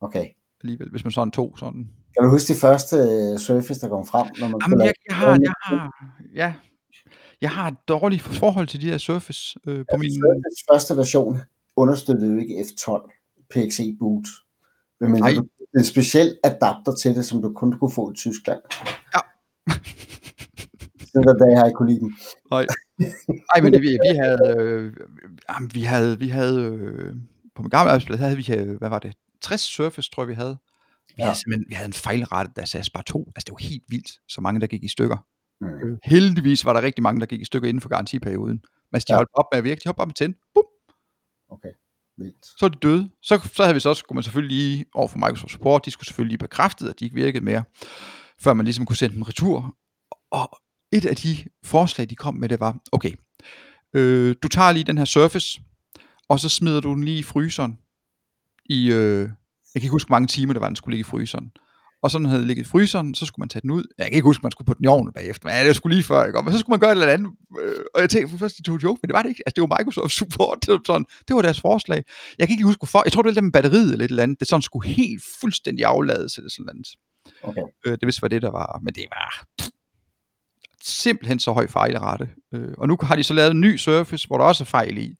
okay. 0.00 0.26
Alligevel, 0.62 0.90
hvis 0.90 1.04
man 1.04 1.12
sådan 1.12 1.30
tog 1.30 1.54
sådan. 1.58 1.90
Kan 2.14 2.24
du 2.24 2.30
huske 2.30 2.52
de 2.54 2.58
første 2.58 2.96
uh, 2.96 3.38
Surface, 3.38 3.80
der 3.80 3.88
kom 3.88 4.06
frem? 4.06 4.26
Når 4.40 4.48
man 4.48 4.60
Jamen, 4.62 4.80
jeg, 4.80 4.94
jeg, 5.08 5.16
har, 5.16 5.38
jeg 5.40 5.52
har, 5.62 6.12
ja, 6.34 6.54
jeg 7.40 7.50
har 7.50 7.68
et 7.68 7.76
dårligt 7.88 8.22
forhold 8.22 8.66
til 8.66 8.80
de 8.80 8.90
her 8.90 8.98
Surface 8.98 9.58
øh, 9.66 9.78
på 9.78 9.84
ja, 9.92 9.96
min... 9.98 10.10
Surface 10.10 10.64
første 10.72 10.96
version 10.96 11.38
understøttede 11.76 12.32
jo 12.32 12.38
ikke 12.38 12.60
F12 12.60 13.10
PXE 13.50 13.96
boot. 13.98 14.26
Men 15.00 15.22
du 15.22 15.48
en 15.78 15.84
speciel 15.84 16.38
adapter 16.44 16.94
til 16.94 17.14
det, 17.14 17.24
som 17.24 17.42
du 17.42 17.52
kun 17.52 17.78
kunne 17.78 17.92
få 17.92 18.12
i 18.12 18.14
Tyskland. 18.14 18.60
Ja. 19.14 19.20
det 21.12 21.28
er 21.28 21.32
der, 21.32 21.50
jeg 21.50 21.58
har 21.58 21.66
ikke 21.66 21.76
kunne 21.76 21.92
lide 21.92 22.00
dem. 22.00 22.12
Nej. 22.50 22.66
Nej, 22.98 23.62
men 23.62 23.72
det, 23.72 23.82
vi, 23.82 23.88
vi 23.88 24.16
havde, 24.16 24.56
øh, 24.58 24.94
vi 25.74 25.82
havde, 25.82 26.18
vi 26.18 26.28
havde 26.28 26.64
øh, 26.64 27.14
på 27.54 27.62
min 27.62 27.70
gamle 27.70 27.90
arbejdsplads 27.90 28.20
havde 28.20 28.36
vi, 28.36 28.52
øh, 28.54 28.76
hvad 28.78 28.88
var 28.88 28.98
det, 28.98 29.16
60 29.40 29.60
Surface, 29.60 30.10
tror 30.10 30.22
jeg, 30.22 30.28
vi 30.28 30.34
havde. 30.34 30.58
Vi, 31.08 31.14
ja. 31.18 31.24
havde 31.24 31.38
simpelthen, 31.38 31.64
vi 31.68 31.74
havde 31.74 31.86
en 31.86 31.92
fejlrette, 31.92 32.52
der 32.56 32.64
sagde 32.64 32.90
bare 32.94 33.02
to. 33.02 33.32
Altså, 33.36 33.44
det 33.46 33.52
var 33.52 33.68
helt 33.68 33.84
vildt, 33.88 34.20
så 34.28 34.40
mange, 34.40 34.60
der 34.60 34.66
gik 34.66 34.84
i 34.84 34.88
stykker. 34.88 35.16
Mm. 35.60 35.98
Heldigvis 36.04 36.64
var 36.64 36.72
der 36.72 36.82
rigtig 36.82 37.02
mange, 37.02 37.20
der 37.20 37.26
gik 37.26 37.40
i 37.40 37.44
stykker 37.44 37.68
inden 37.68 37.80
for 37.80 37.88
garantiperioden. 37.88 38.62
Men 38.92 39.00
de 39.00 39.04
ja. 39.08 39.14
holdt 39.14 39.30
op 39.34 39.44
med 39.52 39.58
at 39.58 39.64
virke, 39.64 39.80
de 39.84 39.88
hoppede 39.88 40.02
op 40.02 40.08
med 40.08 40.14
tænde. 40.14 40.38
Bum. 40.54 40.64
Okay. 41.50 41.72
Vildt. 42.16 42.46
Så 42.58 42.64
er 42.64 42.68
de 42.68 42.78
døde. 42.82 43.10
Så, 43.22 43.48
så 43.52 43.62
havde 43.62 43.74
vi 43.74 43.80
så 43.80 43.88
også, 43.88 44.00
skulle 44.00 44.16
man 44.16 44.22
selvfølgelig 44.22 44.56
lige 44.56 44.84
over 44.94 45.08
for 45.08 45.18
Microsoft 45.18 45.52
Support, 45.52 45.84
de 45.84 45.90
skulle 45.90 46.06
selvfølgelig 46.06 46.30
lige 46.30 46.38
bekræfte, 46.38 46.88
at 46.90 47.00
de 47.00 47.04
ikke 47.04 47.14
virkede 47.14 47.44
mere, 47.44 47.64
før 48.40 48.52
man 48.52 48.64
ligesom 48.64 48.86
kunne 48.86 48.96
sende 48.96 49.14
dem 49.14 49.22
retur. 49.22 49.76
Og 50.30 50.60
et 50.92 51.06
af 51.06 51.16
de 51.16 51.36
forslag, 51.64 52.10
de 52.10 52.16
kom 52.16 52.34
med, 52.34 52.48
det 52.48 52.60
var, 52.60 52.76
okay, 52.92 53.12
øh, 53.94 54.36
du 54.42 54.48
tager 54.48 54.72
lige 54.72 54.84
den 54.84 54.98
her 54.98 55.04
Surface, 55.04 55.60
og 56.28 56.40
så 56.40 56.48
smider 56.48 56.80
du 56.80 56.94
den 56.94 57.04
lige 57.04 57.18
i 57.18 57.22
fryseren 57.22 57.78
i, 58.64 58.92
øh, 58.92 59.20
jeg 59.74 59.80
kan 59.80 59.82
ikke 59.82 59.88
huske, 59.88 60.08
hvor 60.08 60.14
mange 60.14 60.26
timer 60.26 60.52
det 60.52 60.60
var, 60.60 60.68
den 60.68 60.76
skulle 60.76 60.96
ligge 60.96 61.08
i 61.08 61.10
fryseren 61.10 61.52
og 62.02 62.10
sådan 62.10 62.26
havde 62.26 62.46
ligget 62.46 62.66
i 62.66 62.68
fryseren, 62.68 63.14
så 63.14 63.26
skulle 63.26 63.42
man 63.42 63.48
tage 63.48 63.62
den 63.62 63.70
ud. 63.70 63.84
Jeg 63.98 64.06
kan 64.06 64.14
ikke 64.14 64.24
huske, 64.24 64.42
man 64.42 64.52
skulle 64.52 64.66
på 64.66 64.74
den 64.74 64.84
i 64.84 64.86
ovnen 64.86 65.12
bagefter, 65.12 65.48
men 65.48 65.66
det 65.66 65.76
skulle 65.76 65.96
lige 65.96 66.04
før, 66.04 66.24
ikke? 66.24 66.42
men 66.42 66.52
så 66.52 66.58
skulle 66.58 66.74
man 66.74 66.80
gøre 66.80 66.92
et 66.92 67.00
eller 67.00 67.12
andet. 67.12 67.32
Øh, 67.60 67.84
og 67.94 68.00
jeg 68.00 68.10
tænkte 68.10 68.38
først, 68.38 68.56
det 68.56 68.64
tog 68.64 68.82
joke, 68.82 68.98
men 69.02 69.08
det 69.08 69.14
var 69.14 69.22
det 69.22 69.28
ikke. 69.28 69.42
Altså, 69.46 69.54
det 69.54 69.68
var 69.68 69.78
Microsoft 69.78 70.12
support, 70.12 70.58
det 70.60 70.72
var, 70.72 70.80
sådan, 70.86 71.06
det 71.28 71.36
var 71.36 71.42
deres 71.42 71.60
forslag. 71.60 72.04
Jeg 72.38 72.48
kan 72.48 72.54
ikke 72.54 72.64
huske, 72.64 72.80
hvorfor. 72.80 73.02
Jeg 73.04 73.12
tror, 73.12 73.22
det 73.22 73.28
var 73.28 73.34
det 73.34 73.44
med 73.44 73.52
batteriet 73.52 73.92
eller 73.92 74.04
et 74.04 74.08
eller 74.10 74.22
andet. 74.22 74.40
Det 74.40 74.48
sådan 74.48 74.62
skulle 74.62 74.88
helt 74.88 75.22
fuldstændig 75.40 75.84
aflades 75.84 76.36
eller 76.36 76.50
sådan 76.50 76.66
noget. 76.66 76.88
Okay. 77.42 77.62
Øh, 77.86 77.92
det 77.92 78.06
vidste 78.06 78.22
var 78.22 78.28
det, 78.28 78.42
der 78.42 78.50
var, 78.50 78.80
men 78.82 78.94
det 78.94 79.04
var 79.10 79.44
simpelthen 80.88 81.38
så 81.38 81.52
høj 81.52 81.66
fejlrate. 81.66 82.28
Øh, 82.54 82.74
og 82.78 82.88
nu 82.88 82.98
har 83.02 83.16
de 83.16 83.22
så 83.24 83.34
lavet 83.34 83.50
en 83.50 83.60
ny 83.60 83.76
Surface, 83.76 84.26
hvor 84.26 84.38
der 84.38 84.44
også 84.44 84.64
er 84.64 84.66
fejl 84.66 84.98
i. 84.98 85.14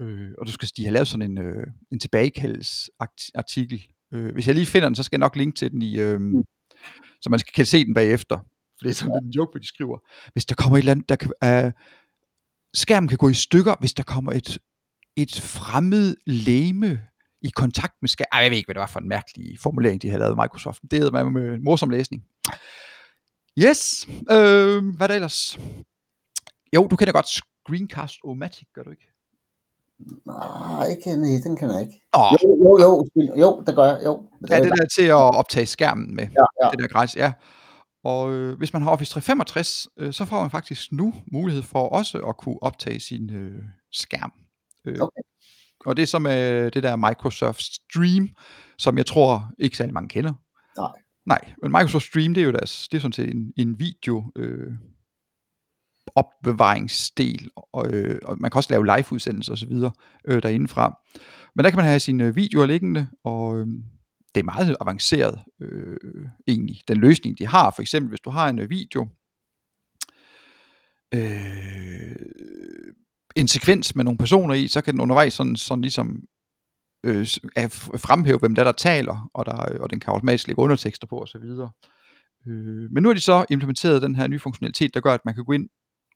Øh, 0.00 0.30
og 0.38 0.46
du 0.46 0.52
skal 0.52 0.68
de 0.76 0.84
har 0.84 0.92
lavet 0.92 1.08
sådan 1.08 1.30
en, 1.30 1.38
øh, 1.38 1.66
en 1.92 2.00
tilbagekaldsartikel, 2.00 3.86
Øh, 4.14 4.32
hvis 4.32 4.46
jeg 4.46 4.54
lige 4.54 4.66
finder 4.66 4.88
den, 4.88 4.96
så 4.96 5.02
skal 5.02 5.16
jeg 5.16 5.20
nok 5.20 5.36
linke 5.36 5.56
til 5.56 5.70
den 5.70 5.82
i, 5.82 5.98
øh, 5.98 6.20
mm. 6.20 6.44
så 7.22 7.30
man 7.30 7.38
skal, 7.38 7.52
kan 7.52 7.66
se 7.66 7.84
den 7.84 7.94
bagefter. 7.94 8.36
For 8.38 8.82
det 8.82 8.90
er 8.90 8.94
sådan 8.94 9.24
en 9.24 9.30
joke, 9.30 9.58
de 9.58 9.66
skriver. 9.66 9.98
Hvis 10.32 10.46
der 10.46 10.54
kommer 10.54 10.76
et 10.76 10.80
eller 10.80 10.92
andet, 10.92 11.08
der 11.08 11.16
kan, 11.16 11.32
uh, 11.44 11.72
skærmen 12.74 13.08
kan 13.08 13.18
gå 13.18 13.28
i 13.28 13.34
stykker, 13.34 13.74
hvis 13.80 13.94
der 13.94 14.02
kommer 14.02 14.32
et, 14.32 14.58
et 15.16 15.40
fremmed 15.40 16.16
læme 16.26 17.00
i 17.42 17.50
kontakt 17.50 17.94
med 18.02 18.08
skærmen. 18.08 18.28
Ej, 18.32 18.40
jeg 18.40 18.50
ved 18.50 18.56
ikke, 18.56 18.66
hvad 18.66 18.74
det 18.74 18.80
var 18.80 18.86
for 18.86 19.00
en 19.00 19.08
mærkelig 19.08 19.58
formulering, 19.58 20.02
de 20.02 20.08
havde 20.08 20.20
lavet 20.20 20.36
Microsoft. 20.36 20.80
Det 20.90 21.02
er 21.02 21.10
med, 21.10 21.30
med 21.30 21.58
morsom 21.58 21.90
læsning. 21.90 22.24
Yes, 23.58 24.06
øh, 24.08 24.84
hvad 24.96 25.00
er 25.00 25.06
der 25.06 25.14
ellers? 25.14 25.58
Jo, 26.74 26.86
du 26.88 26.96
kender 26.96 27.12
godt 27.12 27.26
Screencast-O-Matic, 27.26 28.72
gør 28.74 28.82
du 28.82 28.90
ikke? 28.90 29.06
Nej, 30.26 30.86
ikke, 30.86 31.16
nej, 31.16 31.40
den 31.44 31.56
kan 31.56 31.70
jeg 31.70 31.80
ikke. 31.80 32.02
Åh, 32.16 32.32
Jo, 32.44 32.78
jo, 32.78 33.06
jo, 33.16 33.34
jo, 33.36 33.62
det 33.66 33.74
gør 33.76 33.84
jeg, 33.84 34.00
jo. 34.04 34.30
ja, 34.50 34.60
det 34.62 34.72
der 34.78 34.86
til 34.86 35.02
at 35.06 35.14
optage 35.14 35.66
skærmen 35.66 36.14
med. 36.16 36.24
ja, 36.24 36.64
ja. 36.64 36.70
Det 36.70 36.78
der 36.78 36.88
gratis, 36.88 37.16
ja. 37.16 37.32
Og 38.04 38.32
øh, 38.32 38.58
hvis 38.58 38.72
man 38.72 38.82
har 38.82 38.90
Office 38.90 39.12
365, 39.12 39.88
øh, 39.96 40.12
så 40.12 40.24
får 40.24 40.40
man 40.40 40.50
faktisk 40.50 40.92
nu 40.92 41.14
mulighed 41.32 41.62
for 41.62 41.88
også 41.88 42.18
at 42.18 42.36
kunne 42.36 42.62
optage 42.62 43.00
sin 43.00 43.30
øh, 43.30 43.62
skærm. 43.92 44.32
Øh, 44.86 44.96
Okay. 45.00 45.20
Og 45.86 45.96
det 45.96 46.02
er 46.02 46.06
så 46.06 46.18
med 46.18 46.70
det 46.70 46.82
der 46.82 46.96
Microsoft 46.96 47.62
Stream, 47.62 48.28
som 48.78 48.98
jeg 48.98 49.06
tror 49.06 49.50
ikke 49.58 49.76
særlig 49.76 49.94
mange 49.94 50.08
kender. 50.08 50.32
Nej. 50.78 50.90
Nej, 51.26 51.52
men 51.62 51.72
Microsoft 51.72 52.04
Stream, 52.04 52.34
det 52.34 52.40
er 52.40 52.44
jo 52.44 52.52
deres, 52.52 52.88
det 52.88 52.96
er 52.96 53.00
sådan 53.00 53.12
set 53.12 53.30
en, 53.30 53.52
en 53.56 53.78
video 53.78 54.32
øh, 54.36 54.72
opbevaringsdel, 56.14 57.50
og, 57.72 57.92
øh, 57.92 58.18
og 58.24 58.36
man 58.40 58.50
kan 58.50 58.58
også 58.58 58.72
lave 58.72 58.86
live-udsendelser 58.86 59.52
osv. 59.52 59.72
Øh, 60.24 60.42
derindefra. 60.42 61.00
Men 61.54 61.64
der 61.64 61.70
kan 61.70 61.76
man 61.76 61.86
have 61.86 62.00
sine 62.00 62.34
videoer 62.34 62.66
liggende, 62.66 63.08
og 63.24 63.58
øh, 63.58 63.66
det 64.34 64.40
er 64.40 64.44
meget 64.44 64.76
avanceret 64.80 65.40
øh, 65.60 65.96
egentlig, 66.46 66.82
den 66.88 66.96
løsning, 66.96 67.38
de 67.38 67.46
har. 67.46 67.72
For 67.76 67.82
eksempel, 67.82 68.08
hvis 68.08 68.20
du 68.20 68.30
har 68.30 68.48
en 68.48 68.58
øh, 68.58 68.70
video, 68.70 69.08
øh, 71.14 72.16
en 73.36 73.48
sekvens 73.48 73.94
med 73.96 74.04
nogle 74.04 74.18
personer 74.18 74.54
i, 74.54 74.68
så 74.68 74.80
kan 74.80 74.94
den 74.94 75.00
undervejs 75.00 75.34
sådan, 75.34 75.56
sådan 75.56 75.82
ligesom 75.82 76.22
øh, 77.04 77.26
at 77.56 77.72
fremhæve, 77.96 78.38
hvem 78.38 78.54
der, 78.54 78.62
er, 78.62 78.64
der 78.64 78.72
taler, 78.72 79.30
og, 79.34 79.46
der, 79.46 79.52
og 79.52 79.90
den 79.90 80.00
kan 80.00 80.12
automatisk 80.12 80.46
lægge 80.46 80.62
undertekster 80.62 81.06
på 81.06 81.22
osv. 81.22 81.42
Øh, 82.46 82.92
men 82.92 83.02
nu 83.02 83.08
har 83.08 83.14
de 83.14 83.20
så 83.20 83.46
implementeret 83.50 84.02
den 84.02 84.16
her 84.16 84.26
nye 84.26 84.38
funktionalitet, 84.38 84.94
der 84.94 85.00
gør, 85.00 85.14
at 85.14 85.24
man 85.24 85.34
kan 85.34 85.44
gå 85.44 85.52
ind 85.52 85.68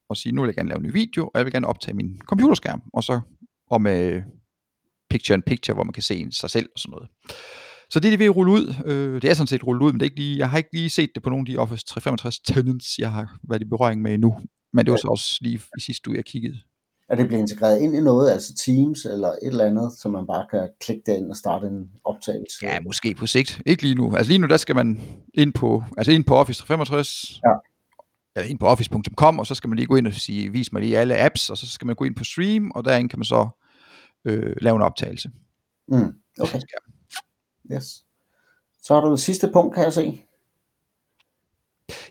og 0.08 0.16
sige, 0.16 0.32
nu 0.32 0.42
vil 0.42 0.48
jeg 0.48 0.54
gerne 0.54 0.68
lave 0.68 0.78
en 0.78 0.86
ny 0.86 0.92
video, 0.92 1.24
og 1.24 1.32
jeg 1.34 1.44
vil 1.44 1.52
gerne 1.52 1.66
optage 1.66 1.96
min 1.96 2.20
computerskærm, 2.26 2.82
og 2.92 3.04
så 3.04 3.20
og 3.70 3.82
med 3.82 4.22
picture 5.10 5.34
in 5.34 5.42
picture, 5.42 5.74
hvor 5.74 5.84
man 5.84 5.92
kan 5.92 6.02
se 6.02 6.26
sig 6.30 6.50
selv 6.50 6.68
og 6.74 6.80
sådan 6.80 6.90
noget. 6.90 7.08
Så 7.90 8.00
det 8.00 8.08
er 8.08 8.12
de 8.12 8.18
ved 8.18 8.26
at 8.26 8.36
rulle 8.36 8.52
ud. 8.52 8.74
Øh, 8.86 9.22
det 9.22 9.30
er 9.30 9.34
sådan 9.34 9.46
set 9.46 9.66
rullet 9.66 9.82
ud, 9.82 9.92
men 9.92 10.00
det 10.00 10.06
er 10.06 10.10
ikke 10.10 10.20
lige, 10.20 10.38
jeg 10.38 10.50
har 10.50 10.58
ikke 10.58 10.70
lige 10.72 10.90
set 10.90 11.10
det 11.14 11.22
på 11.22 11.30
nogle 11.30 11.42
af 11.42 11.46
de 11.46 11.58
Office 11.58 11.84
365 11.84 12.40
tenants, 12.40 12.98
jeg 12.98 13.12
har 13.12 13.36
været 13.48 13.62
i 13.62 13.64
berøring 13.64 14.02
med 14.02 14.14
endnu. 14.14 14.40
Men 14.72 14.86
det 14.86 14.92
var 14.92 14.98
så 14.98 15.08
også 15.08 15.38
lige 15.40 15.60
i 15.78 15.80
sidste 15.80 16.10
uge, 16.10 16.16
jeg 16.16 16.24
kiggede. 16.24 16.58
Er 17.08 17.16
det 17.16 17.26
blevet 17.26 17.40
integreret 17.42 17.80
ind 17.80 17.94
i 17.96 18.00
noget, 18.00 18.30
altså 18.30 18.54
Teams 18.54 19.04
eller 19.04 19.28
et 19.28 19.38
eller 19.42 19.64
andet, 19.64 19.92
så 19.92 20.08
man 20.08 20.26
bare 20.26 20.46
kan 20.50 20.68
klikke 20.80 21.02
derind 21.06 21.30
og 21.30 21.37
starte 21.37 21.66
en 21.66 21.90
optagelse? 22.04 22.58
Ja, 22.66 22.80
måske 22.80 23.14
på 23.14 23.26
sigt. 23.26 23.61
Ikke 23.66 23.82
lige 23.82 23.94
nu. 23.94 24.16
Altså 24.16 24.28
lige 24.30 24.38
nu, 24.38 24.46
der 24.46 24.56
skal 24.56 24.75
man 24.76 25.00
ind 25.34 25.52
på, 25.52 25.84
altså 25.96 26.12
ind 26.12 26.25
på 26.25 26.37
Office 26.37 26.61
365, 26.61 27.40
Ja. 27.44 27.50
eller 28.37 28.50
ind 28.50 28.58
på 28.58 28.66
office.com, 28.66 29.38
og 29.38 29.46
så 29.46 29.54
skal 29.54 29.68
man 29.68 29.76
lige 29.76 29.87
gå 29.87 29.96
ind 29.96 30.06
og 30.06 30.12
sige, 30.14 30.49
vis 30.52 30.73
mig 30.73 30.82
lige 30.82 30.99
alle 30.99 31.18
apps, 31.18 31.50
og 31.50 31.58
så 31.58 31.66
skal 31.70 31.87
man 31.87 31.96
gå 31.96 32.04
ind 32.04 32.16
på 32.16 32.25
stream, 32.25 32.70
og 32.70 32.84
derinde 32.84 33.08
kan 33.08 33.18
man 33.18 33.25
så 33.25 33.49
øh, 34.25 34.56
lave 34.61 34.76
en 34.76 34.82
optagelse. 34.82 35.30
Mm, 35.88 36.12
okay, 36.40 36.61
yes. 37.73 37.84
Så 38.82 38.94
har 38.94 39.00
du 39.00 39.11
det 39.11 39.20
sidste 39.20 39.50
punkt, 39.52 39.75
kan 39.75 39.84
jeg 39.84 39.92
se. 39.92 40.23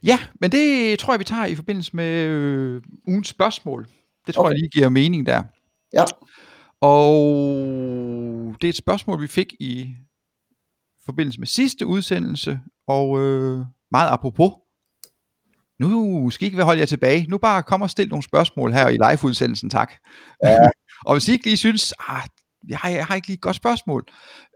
Ja, 0.04 0.20
men 0.42 0.52
det 0.52 1.00
tror 1.00 1.14
jeg, 1.14 1.20
vi 1.20 1.24
tager 1.24 1.46
i 1.46 1.56
forbindelse 1.56 1.96
med 1.96 2.14
øh, 2.26 2.82
ugens 3.08 3.28
spørgsmål. 3.28 3.88
Det 4.28 4.36
tror 4.36 4.44
okay. 4.44 4.52
Jeg 4.54 4.60
lige 4.60 4.70
giver 4.70 4.90
mening 4.90 5.26
der. 5.26 5.44
Ja, 5.94 6.04
Og 6.82 8.56
det 8.62 8.68
er 8.68 8.70
et 8.70 8.78
spørgsmål, 8.78 9.22
vi 9.22 9.28
fik 9.28 9.54
i 9.60 9.96
forbindelse 11.06 11.40
med 11.40 11.48
sidste 11.48 11.86
udsendelse, 11.86 12.60
og 12.88 13.20
øh, 13.22 13.66
meget 13.92 14.10
apropos. 14.10 14.52
Nu 15.80 16.30
skal 16.30 16.46
I 16.46 16.48
ikke 16.48 16.64
holde 16.64 16.80
jer 16.80 16.86
tilbage. 16.86 17.26
Nu 17.30 17.38
bare 17.38 17.64
kom 17.64 17.82
og 17.82 17.90
stil 17.90 18.10
nogle 18.10 18.24
spørgsmål 18.24 18.74
her 18.74 18.88
i 18.88 18.98
live-udsendelsen, 18.98 19.70
tak. 19.70 19.94
Ja. 20.44 20.58
og 21.08 21.14
hvis 21.14 21.28
I 21.28 21.32
ikke 21.32 21.46
lige 21.46 21.58
synes, 21.58 21.94
ah, 22.10 22.22
jeg, 22.68 22.78
har, 22.78 22.90
jeg 22.90 23.06
har 23.06 23.16
ikke 23.16 23.28
lige 23.28 23.36
et 23.36 23.42
godt 23.42 23.56
spørgsmål, 23.56 24.06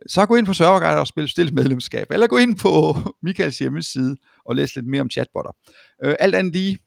så 0.07 0.25
gå 0.25 0.35
ind 0.35 0.45
på 0.45 0.53
Serverguide 0.53 0.99
og 0.99 1.07
spil 1.07 1.29
stil 1.29 1.53
medlemskab, 1.53 2.07
eller 2.11 2.27
gå 2.27 2.37
ind 2.37 2.57
på 2.59 2.95
Michaels 3.23 3.59
hjemmeside 3.59 4.17
og 4.45 4.55
læs 4.55 4.75
lidt 4.75 4.87
mere 4.87 5.01
om 5.01 5.09
chatbotter. 5.09 5.51
Øh, 6.03 6.15
alt 6.19 6.35
andet 6.35 6.53
lige, 6.53 6.77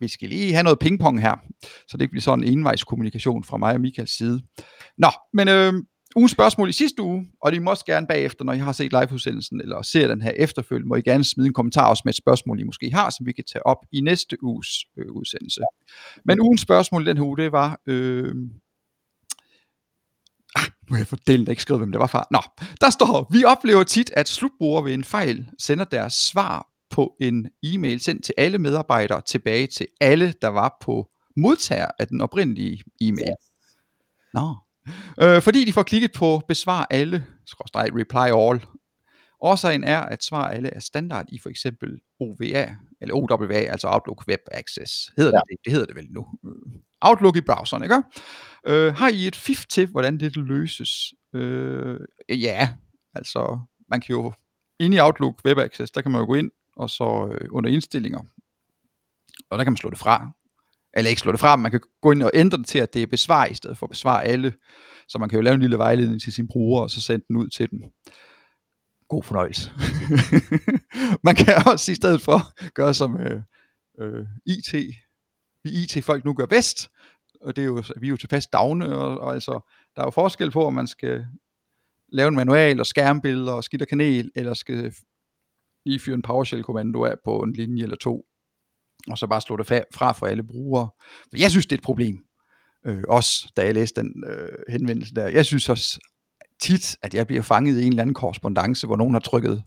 vi 0.00 0.08
skal 0.08 0.28
lige 0.28 0.52
have 0.52 0.62
noget 0.62 0.78
pingpong 0.78 1.20
her, 1.20 1.36
så 1.62 1.96
det 1.96 2.00
ikke 2.00 2.10
bliver 2.10 2.22
sådan 2.22 2.44
en 2.44 2.52
envejskommunikation 2.52 3.44
fra 3.44 3.56
mig 3.56 3.74
og 3.74 3.80
Michaels 3.80 4.16
side. 4.16 4.42
Nå, 4.98 5.08
men 5.32 5.48
øh, 5.48 5.72
ugens 6.16 6.32
spørgsmål 6.32 6.68
i 6.68 6.72
sidste 6.72 7.02
uge, 7.02 7.28
og 7.42 7.52
det 7.52 7.62
må 7.62 7.70
også 7.70 7.84
gerne 7.84 8.06
bagefter, 8.06 8.44
når 8.44 8.52
I 8.52 8.58
har 8.58 8.72
set 8.72 8.92
liveudsendelsen, 8.92 9.60
eller 9.60 9.82
ser 9.82 10.08
den 10.08 10.22
her 10.22 10.30
efterfølgende, 10.30 10.88
må 10.88 10.94
I 10.94 11.02
gerne 11.02 11.24
smide 11.24 11.46
en 11.46 11.54
kommentar 11.54 11.88
også 11.88 12.02
med 12.04 12.12
et 12.12 12.16
spørgsmål, 12.16 12.60
I 12.60 12.62
måske 12.62 12.90
har, 12.94 13.10
som 13.10 13.26
vi 13.26 13.32
kan 13.32 13.44
tage 13.52 13.66
op 13.66 13.78
i 13.92 14.00
næste 14.00 14.44
uges 14.44 14.68
øh, 14.98 15.12
udsendelse. 15.12 15.60
Men 16.24 16.40
ugens 16.40 16.60
spørgsmål 16.60 17.06
den 17.06 17.16
her 17.16 17.24
uge, 17.24 17.36
det 17.36 17.52
var... 17.52 17.80
Øh, 17.86 18.34
Ah, 20.54 20.64
nu 20.88 20.94
har 20.94 20.98
jeg 20.98 21.06
fordelt 21.06 21.46
der 21.46 21.52
ikke 21.52 21.62
skrevet, 21.62 21.80
hvem 21.80 21.92
det 21.92 21.98
var 21.98 22.06
fra. 22.06 22.26
Nå, 22.30 22.66
der 22.80 22.90
står, 22.90 23.28
vi 23.30 23.44
oplever 23.44 23.84
tit, 23.84 24.10
at 24.16 24.28
slutbrugere 24.28 24.84
ved 24.84 24.94
en 24.94 25.04
fejl 25.04 25.48
sender 25.58 25.84
deres 25.84 26.12
svar 26.12 26.66
på 26.90 27.16
en 27.20 27.50
e-mail 27.62 28.00
sendt 28.00 28.24
til 28.24 28.34
alle 28.38 28.58
medarbejdere 28.58 29.22
tilbage 29.22 29.66
til 29.66 29.86
alle, 30.00 30.34
der 30.42 30.48
var 30.48 30.76
på 30.80 31.08
modtager 31.36 31.88
af 31.98 32.08
den 32.08 32.20
oprindelige 32.20 32.82
e-mail. 33.00 33.34
Nå. 34.34 34.56
Øh, 35.22 35.42
fordi 35.42 35.64
de 35.64 35.72
får 35.72 35.82
klikket 35.82 36.12
på 36.12 36.42
besvar 36.48 36.86
alle, 36.90 37.26
skråstreg 37.46 37.90
reply 37.94 38.32
all. 38.50 38.66
Årsagen 39.40 39.84
er, 39.84 40.00
at 40.00 40.24
svar 40.24 40.48
alle 40.48 40.68
er 40.68 40.80
standard 40.80 41.26
i 41.28 41.38
for 41.42 41.48
eksempel 41.50 42.00
OVA, 42.20 42.74
eller 43.00 43.14
OWA, 43.14 43.54
altså 43.54 43.88
Outlook 43.88 44.24
Web 44.28 44.40
Access. 44.52 45.10
Hedder 45.16 45.32
Ja. 45.32 45.40
det, 45.50 45.56
det 45.64 45.72
hedder 45.72 45.86
det 45.86 45.96
vel 45.96 46.06
nu. 46.10 46.26
Outlook 47.00 47.36
i 47.36 47.40
browseren, 47.40 47.82
ikke? 47.82 48.02
Øh, 48.66 48.94
har 48.94 49.08
I 49.08 49.26
et 49.26 49.36
fif 49.36 49.66
til, 49.66 49.86
hvordan 49.86 50.20
det 50.20 50.36
løses? 50.36 50.90
Øh, 51.34 52.00
ja, 52.28 52.68
altså, 53.14 53.60
man 53.88 54.00
kan 54.00 54.14
jo, 54.16 54.32
inde 54.80 54.96
i 54.96 55.00
Outlook 55.00 55.34
Web 55.44 55.58
Access, 55.58 55.90
der 55.92 56.02
kan 56.02 56.12
man 56.12 56.20
jo 56.20 56.26
gå 56.26 56.34
ind, 56.34 56.50
og 56.78 56.90
så 56.90 57.28
øh, 57.32 57.48
under 57.50 57.70
indstillinger, 57.70 58.20
og 59.50 59.58
der 59.58 59.64
kan 59.64 59.72
man 59.72 59.76
slå 59.76 59.90
det 59.90 59.98
fra. 59.98 60.30
Eller 60.94 61.08
ikke 61.08 61.20
slå 61.20 61.32
det 61.32 61.40
fra, 61.40 61.56
men 61.56 61.62
man 61.62 61.70
kan 61.70 61.80
gå 62.02 62.12
ind 62.12 62.22
og 62.22 62.30
ændre 62.34 62.58
det 62.58 62.66
til, 62.66 62.78
at 62.78 62.94
det 62.94 63.02
er 63.02 63.06
besvar 63.06 63.46
i 63.46 63.54
stedet 63.54 63.78
for 63.78 63.86
besvar 63.86 64.20
alle. 64.20 64.54
Så 65.08 65.18
man 65.18 65.28
kan 65.28 65.36
jo 65.36 65.42
lave 65.42 65.54
en 65.54 65.60
lille 65.60 65.78
vejledning 65.78 66.22
til 66.22 66.32
sine 66.32 66.48
brugere, 66.48 66.82
og 66.82 66.90
så 66.90 67.00
sende 67.00 67.24
den 67.28 67.36
ud 67.36 67.48
til 67.48 67.70
dem. 67.70 67.80
God 69.08 69.22
fornøjelse. 69.22 69.72
man 71.26 71.34
kan 71.34 71.54
også 71.66 71.92
i 71.92 71.94
stedet 71.94 72.22
for 72.22 72.70
gøre 72.70 72.94
som 72.94 73.20
øh, 73.20 73.42
øh, 74.00 74.26
IT, 74.46 74.72
vi 75.64 75.70
IT-folk 75.70 76.24
nu 76.24 76.34
gør 76.34 76.46
bedst, 76.46 76.90
og 77.40 77.56
det 77.56 77.62
er 77.62 77.66
jo, 77.66 77.82
vi 78.00 78.06
er 78.06 78.10
jo 78.10 78.16
tilpas 78.16 78.46
dagne, 78.46 78.96
og, 78.96 79.20
og 79.20 79.34
altså, 79.34 79.52
der 79.96 80.02
er 80.02 80.06
jo 80.06 80.10
forskel 80.10 80.50
på, 80.50 80.66
om 80.66 80.74
man 80.74 80.86
skal 80.86 81.26
lave 82.08 82.28
en 82.28 82.34
manual 82.34 82.80
og 82.80 82.86
skærmbilleder 82.86 83.52
og 83.52 83.64
skidt 83.64 83.82
og 83.82 83.88
kanel, 83.88 84.30
eller 84.34 84.54
skal 84.54 84.94
lige 85.88 86.00
fyre 86.00 86.14
en 86.14 86.22
PowerShell-kommando 86.22 87.04
af 87.04 87.14
på 87.24 87.38
en 87.38 87.52
linje 87.52 87.82
eller 87.82 87.96
to, 87.96 88.24
og 89.10 89.18
så 89.18 89.26
bare 89.26 89.40
slå 89.40 89.56
det 89.56 89.66
fra 89.94 90.12
for 90.12 90.26
alle 90.26 90.42
brugere. 90.42 90.88
For 91.30 91.38
jeg 91.38 91.50
synes, 91.50 91.66
det 91.66 91.72
er 91.72 91.78
et 91.78 91.84
problem. 91.84 92.18
Øh, 92.86 93.02
også 93.08 93.52
da 93.56 93.64
jeg 93.64 93.74
læste 93.74 94.00
den 94.00 94.24
øh, 94.26 94.48
henvendelse 94.68 95.14
der. 95.14 95.28
Jeg 95.28 95.46
synes 95.46 95.68
også 95.68 96.00
tit, 96.62 96.96
at 97.02 97.14
jeg 97.14 97.26
bliver 97.26 97.42
fanget 97.42 97.80
i 97.80 97.84
en 97.84 97.92
eller 97.92 98.02
anden 98.02 98.14
korrespondence, 98.14 98.86
hvor 98.86 98.96
nogen 98.96 99.12
har 99.14 99.20
trykket 99.20 99.62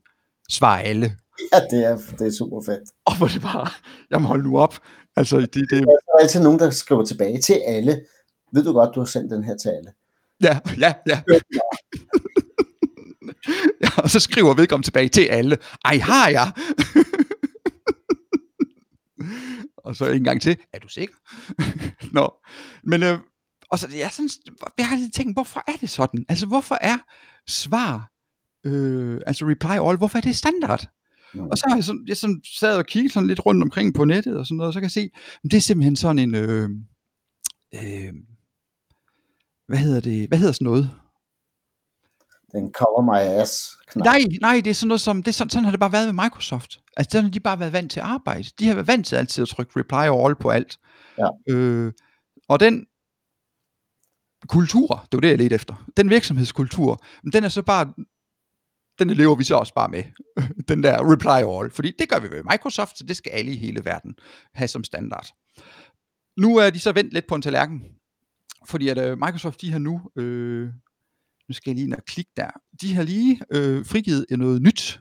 svar 0.50 0.78
alle, 0.78 1.18
Ja, 1.54 1.60
det 1.72 1.86
er, 1.86 1.98
det 2.20 2.28
er 2.28 2.32
super 2.32 2.62
fedt. 2.66 2.90
og 3.06 3.18
hvor 3.18 3.28
det 3.28 3.42
bare, 3.42 3.68
jeg 4.10 4.22
må 4.22 4.28
holde 4.28 4.44
nu 4.44 4.60
op. 4.60 4.76
Altså, 5.16 5.40
det, 5.40 5.54
det, 5.54 5.70
Der 5.70 5.78
er 5.88 6.22
altid 6.22 6.44
nogen, 6.44 6.60
der 6.60 6.70
skriver 6.70 7.06
tilbage 7.06 7.42
til 7.42 7.62
alle. 7.68 8.02
Ved 8.54 8.64
du 8.64 8.74
godt, 8.74 8.96
du 8.96 9.00
har 9.00 9.06
sendt 9.06 9.32
den 9.32 9.44
her 9.44 9.58
til 9.58 9.70
alle? 9.70 9.92
Ja, 10.44 10.60
ja, 10.80 10.94
ja. 11.08 11.22
Så 14.12 14.20
skriver 14.20 14.54
vedkommende 14.54 14.88
tilbage 14.88 15.10
til 15.10 15.22
alle. 15.22 15.58
Ej, 15.86 15.98
har 15.98 16.30
jeg? 16.30 16.52
og 19.86 19.96
så 19.96 20.06
en 20.06 20.24
gang 20.24 20.42
til. 20.42 20.58
Er 20.74 20.80
du 20.80 20.88
sikker? 20.88 21.16
Nå. 22.18 22.34
Men, 22.84 23.04
øh, 23.04 23.20
og 23.70 23.80
så, 23.80 23.88
jeg, 23.98 24.12
sådan, 24.12 24.30
jeg 24.78 24.88
har 24.88 24.96
lidt 24.96 25.14
tænkt, 25.14 25.36
hvorfor 25.36 25.64
er 25.68 25.78
det 25.82 25.90
sådan? 25.90 26.26
Altså, 26.30 26.46
hvorfor 26.46 26.78
er 26.82 26.98
svar, 27.48 28.12
øh, 28.66 29.22
altså 29.28 29.46
reply 29.46 29.88
all, 29.88 29.98
hvorfor 29.98 30.18
er 30.18 30.22
det 30.22 30.36
standard? 30.36 30.88
Mm. 31.34 31.42
Og 31.42 31.58
så 31.58 31.66
har 31.68 31.76
jeg 31.76 31.84
sådan, 31.84 32.06
jeg 32.08 32.18
sådan 32.18 32.42
sad 32.60 32.78
og 32.78 32.86
kiggede 32.86 33.14
sådan 33.14 33.28
lidt 33.28 33.46
rundt 33.46 33.64
omkring 33.64 33.94
på 33.94 34.06
nettet 34.06 34.38
og 34.38 34.46
sådan 34.46 34.58
noget, 34.58 34.68
og 34.68 34.74
så 34.74 34.80
kan 34.80 34.84
jeg 34.86 34.92
se, 34.92 35.10
det 35.44 35.54
er 35.54 35.62
simpelthen 35.62 35.96
sådan 35.96 36.20
en, 36.20 36.36
øh, 36.36 36.70
øh, 37.76 38.14
hvad 39.68 39.78
hedder 39.78 40.00
det, 40.00 40.28
hvad 40.28 40.38
hedder 40.38 40.54
sådan 40.54 40.66
noget? 40.66 40.92
Den 42.52 42.74
cover 42.74 43.02
my 43.02 43.42
ass 43.42 43.78
knap. 43.88 44.06
Nej, 44.06 44.22
nej, 44.42 44.62
det 44.64 44.70
er 44.70 44.74
sådan 44.74 44.88
noget 44.88 45.02
som, 45.02 45.24
det 45.24 45.32
er 45.32 45.34
sådan, 45.34 45.50
sådan 45.50 45.64
har 45.64 45.72
det 45.72 45.80
bare 45.80 45.92
været 45.92 46.16
med 46.16 46.24
Microsoft. 46.24 46.80
Altså, 46.98 47.10
sådan 47.12 47.24
har 47.24 47.32
de 47.32 47.40
bare 47.40 47.60
været 47.60 47.74
vant 47.74 47.92
til 47.92 48.00
at 48.00 48.06
arbejde. 48.06 48.50
De 48.60 48.68
har 48.68 48.74
været 48.74 48.88
vant 48.88 49.08
til 49.08 49.16
altid 49.16 49.42
at 49.42 49.50
trykke 49.50 49.80
reply 49.80 50.26
all 50.26 50.36
på 50.36 50.50
alt. 50.50 50.78
Ja. 51.18 51.28
Øh, 51.50 51.94
og 52.50 52.60
den, 52.60 52.74
øh, 52.74 52.80
øh, 52.80 52.86
kultur, 54.48 55.08
det 55.12 55.18
var 55.18 55.22
det, 55.22 55.30
jeg 55.30 55.38
ledte 55.38 55.56
efter. 55.56 55.86
Den 55.98 56.10
virksomhedskultur, 56.10 57.04
men 57.24 57.34
den 57.34 57.44
er 57.44 57.50
så 57.50 57.62
bare, 57.62 57.94
den 59.00 59.10
lever 59.10 59.36
vi 59.36 59.44
så 59.44 59.56
også 59.56 59.74
bare 59.74 59.90
med. 59.90 60.04
Den 60.70 60.84
der 60.84 61.12
reply 61.12 61.60
all, 61.60 61.72
fordi 61.72 61.92
det 62.00 62.10
gør 62.10 62.20
vi 62.20 62.32
ved 62.32 62.44
Microsoft, 62.52 62.98
så 62.98 63.04
det 63.04 63.18
skal 63.18 63.32
alle 63.32 63.52
i 63.52 63.58
hele 63.58 63.86
verden 63.86 64.16
have 64.54 64.68
som 64.68 64.84
standard. 64.84 65.28
Nu 66.38 66.58
er 66.58 66.70
de 66.70 66.80
så 66.80 66.92
vendt 66.92 67.14
lidt 67.14 67.28
på 67.28 67.36
en 67.36 67.42
tallerken, 67.42 67.86
fordi 68.66 68.90
at 68.90 69.12
uh, 69.12 69.20
Microsoft, 69.20 69.62
de 69.62 69.72
har 69.72 69.80
nu, 69.80 70.02
øh, 70.16 70.70
nu 71.52 71.56
skal 71.56 71.70
jeg 71.70 71.76
lige 71.76 71.86
ind 71.86 71.94
og 71.94 72.06
klikke 72.08 72.32
der, 72.38 72.50
de 72.82 72.94
har 72.94 73.04
lige 73.04 73.42
øh, 73.54 73.86
frigivet 73.86 74.26
noget 74.30 74.62
nyt, 74.62 75.00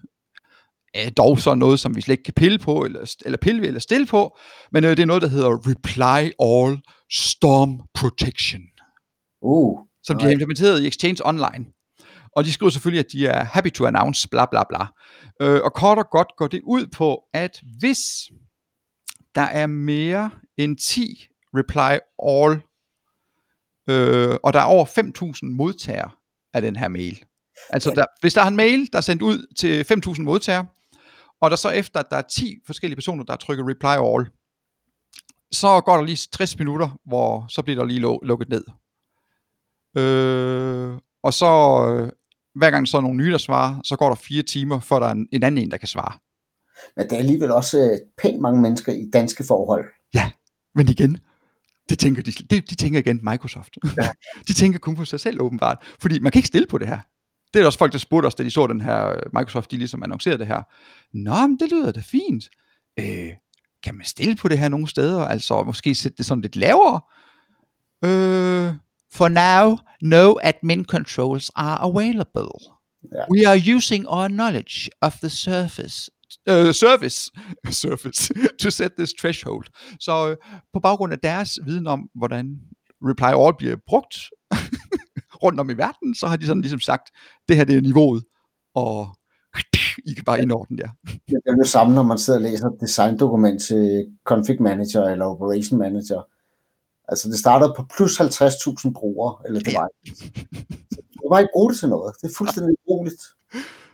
er 0.95 1.11
dog 1.11 1.38
så 1.38 1.54
noget, 1.54 1.80
som 1.80 1.97
vi 1.97 2.00
slet 2.00 2.12
ikke 2.12 2.23
kan 2.23 2.35
pille 2.35 2.59
på, 2.59 2.85
eller, 2.85 3.14
eller 3.25 3.38
pille 3.38 3.61
ved, 3.61 3.69
eller 3.69 3.80
stille 3.80 4.07
på, 4.07 4.38
men 4.73 4.85
øh, 4.85 4.90
det 4.90 5.00
er 5.00 5.07
noget, 5.07 5.23
der 5.23 5.28
hedder 5.28 5.50
Reply 5.50 6.33
All 6.40 6.83
Storm 7.12 7.80
Protection. 7.95 8.62
Uh, 9.42 9.78
som 10.02 10.19
de 10.19 10.25
har 10.25 10.30
implementeret 10.30 10.83
i 10.83 10.87
Exchange 10.87 11.26
Online. 11.26 11.66
Og 12.37 12.45
de 12.45 12.52
skriver 12.52 12.71
selvfølgelig, 12.71 13.04
at 13.04 13.12
de 13.12 13.26
er 13.26 13.45
happy 13.45 13.73
to 13.73 13.87
announce, 13.87 14.28
bla 14.28 14.47
bla 14.50 14.64
bla. 14.69 14.87
Øh, 15.40 15.61
og 15.64 15.73
kort 15.75 15.99
og 15.99 16.11
godt 16.11 16.28
går 16.37 16.47
det 16.47 16.61
ud 16.64 16.87
på, 16.87 17.23
at 17.35 17.61
hvis 17.78 17.99
der 19.35 19.42
er 19.42 19.66
mere 19.66 20.30
end 20.57 20.76
10 20.76 21.26
reply 21.54 21.99
all, 22.28 22.62
øh, 23.90 24.37
og 24.42 24.52
der 24.52 24.61
er 24.61 24.64
over 24.64 24.87
5.000 24.87 25.57
modtagere 25.57 26.11
af 26.54 26.62
den 26.62 26.76
her 26.76 26.88
mail. 26.88 27.25
Altså, 27.71 27.90
der, 27.90 28.04
hvis 28.21 28.35
der 28.35 28.42
er 28.42 28.49
en 28.49 28.57
mail, 28.57 28.88
der 28.92 28.99
er 28.99 29.02
sendt 29.02 29.23
ud 29.23 29.54
til 29.59 29.85
5.000 30.16 30.23
modtagere, 30.23 30.66
og 31.40 31.50
der 31.50 31.57
så 31.57 31.71
efter, 31.71 32.00
at 32.00 32.07
der 32.11 32.16
er 32.16 32.23
10 32.23 32.57
forskellige 32.66 32.97
personer, 32.97 33.25
der 33.25 33.37
trykker 33.37 33.69
reply 33.69 34.14
all, 34.14 34.30
så 35.52 35.80
går 35.80 35.97
der 35.97 36.04
lige 36.04 36.28
60 36.33 36.59
minutter, 36.59 36.99
hvor 37.04 37.47
så 37.49 37.62
bliver 37.62 37.78
der 37.78 37.85
lige 37.85 38.00
lukket 38.00 38.49
ned. 38.49 38.64
Øh, 39.97 40.99
og 41.23 41.35
så 41.35 41.47
øh, 41.88 42.12
hver 42.54 42.71
gang 42.71 42.88
så 42.88 42.97
er 42.97 43.00
nogle 43.00 43.16
nye, 43.16 43.33
der 43.33 43.38
svarer, 43.38 43.80
så 43.85 43.97
går 43.97 44.09
der 44.09 44.14
fire 44.14 44.42
timer, 44.42 44.80
før 44.80 44.99
der 44.99 45.07
er 45.07 45.12
en, 45.12 45.28
en 45.33 45.42
anden 45.42 45.64
en, 45.64 45.71
der 45.71 45.76
kan 45.76 45.88
svare. 45.88 46.19
Men 46.97 47.04
det 47.04 47.12
er 47.12 47.19
alligevel 47.19 47.50
også 47.50 47.78
øh, 47.78 47.99
pænt 48.23 48.40
mange 48.40 48.61
mennesker 48.62 48.92
i 48.92 49.11
danske 49.12 49.45
forhold. 49.45 49.85
Ja, 50.14 50.30
men 50.75 50.88
igen, 50.88 51.19
det 51.90 51.99
tænker 51.99 52.23
de, 52.23 52.32
de, 52.32 52.61
de 52.61 52.75
tænker 52.75 52.99
igen 52.99 53.20
Microsoft. 53.23 53.78
Ja. 54.02 54.09
de 54.49 54.52
tænker 54.52 54.78
kun 54.78 54.97
på 54.97 55.04
sig 55.04 55.20
selv 55.20 55.40
åbenbart, 55.42 55.78
fordi 56.00 56.18
man 56.18 56.32
kan 56.32 56.38
ikke 56.38 56.47
stille 56.47 56.66
på 56.66 56.78
det 56.78 56.88
her. 56.88 56.99
Det 57.54 57.62
er 57.62 57.66
også 57.66 57.78
folk, 57.78 57.92
der 57.92 57.99
spurgte 57.99 58.26
os, 58.26 58.35
da 58.35 58.42
de 58.44 58.50
så 58.50 58.66
den 58.66 58.80
her 58.80 59.09
øh, 59.09 59.16
Microsoft, 59.32 59.70
de 59.70 59.76
ligesom 59.76 60.02
annoncerede 60.02 60.38
det 60.38 60.47
her. 60.47 60.62
Nå, 61.12 61.47
men 61.47 61.59
det 61.59 61.70
lyder 61.70 61.92
da 61.92 62.00
fint. 62.00 62.44
Øh, 62.99 63.30
kan 63.82 63.94
man 63.94 64.04
stille 64.04 64.37
på 64.37 64.49
det 64.49 64.59
her 64.59 64.68
nogle 64.68 64.88
steder? 64.88 65.25
Altså 65.25 65.62
måske 65.62 65.94
sætte 65.94 66.16
det 66.18 66.26
sådan 66.26 66.42
lidt 66.42 66.56
lavere? 66.56 67.00
Øh, 68.04 68.75
For 69.12 69.28
now, 69.28 69.76
no 70.02 70.35
admin 70.42 70.85
controls 70.85 71.50
are 71.54 71.78
available. 71.90 72.50
Yeah. 73.16 73.26
We 73.30 73.49
are 73.49 73.76
using 73.76 74.09
our 74.09 74.28
knowledge 74.28 74.90
of 75.00 75.18
the 75.18 75.30
surface 75.30 76.11
uh, 76.51 76.73
service, 76.73 77.31
service 77.85 78.35
to 78.61 78.71
set 78.71 78.93
this 78.99 79.13
threshold. 79.13 79.65
Så 80.01 80.31
uh, 80.31 80.37
på 80.73 80.81
baggrund 80.81 81.13
af 81.13 81.19
deres 81.19 81.59
viden 81.65 81.87
om, 81.87 82.11
hvordan 82.15 82.61
Reply 83.03 83.33
All 83.45 83.57
bliver 83.59 83.77
brugt 83.87 84.17
rundt 85.45 85.61
om 85.61 85.71
i 85.71 85.75
verden, 85.75 86.15
så 86.15 86.27
har 86.27 86.37
de 86.37 86.47
sådan 86.47 86.63
ligesom 86.63 86.81
sagt, 86.81 87.11
det 87.49 87.57
her 87.57 87.65
det 87.65 87.77
er 87.77 87.81
niveauet, 87.81 88.25
og 88.75 89.17
I 90.11 90.13
kan 90.13 90.25
bare 90.25 90.43
indordne 90.43 90.77
der. 90.77 90.89
Det 91.07 91.43
er 91.47 91.55
det 91.55 91.69
samme, 91.69 91.95
når 91.95 92.03
man 92.03 92.19
sidder 92.19 92.39
og 92.39 92.43
læser 92.43 92.67
et 92.67 92.81
designdokument 92.81 93.63
til 93.63 94.07
config 94.25 94.63
manager 94.63 95.05
eller 95.05 95.25
operation 95.25 95.79
manager 95.79 96.23
Altså 97.11 97.29
det 97.29 97.39
startede 97.39 97.75
på 97.77 97.83
plus 97.97 98.21
50.000 98.21 98.93
brugere, 98.93 99.37
eller 99.47 99.61
det 99.61 99.75
var 99.75 99.89
Jeg 101.23 101.31
var 101.31 101.39
ikke 101.39 101.51
bruge 101.55 101.71
det 101.71 101.79
til 101.79 101.89
noget. 101.89 102.15
Det 102.23 102.31
er 102.31 102.35
fuldstændig 102.39 102.77
uroligt. 102.87 103.23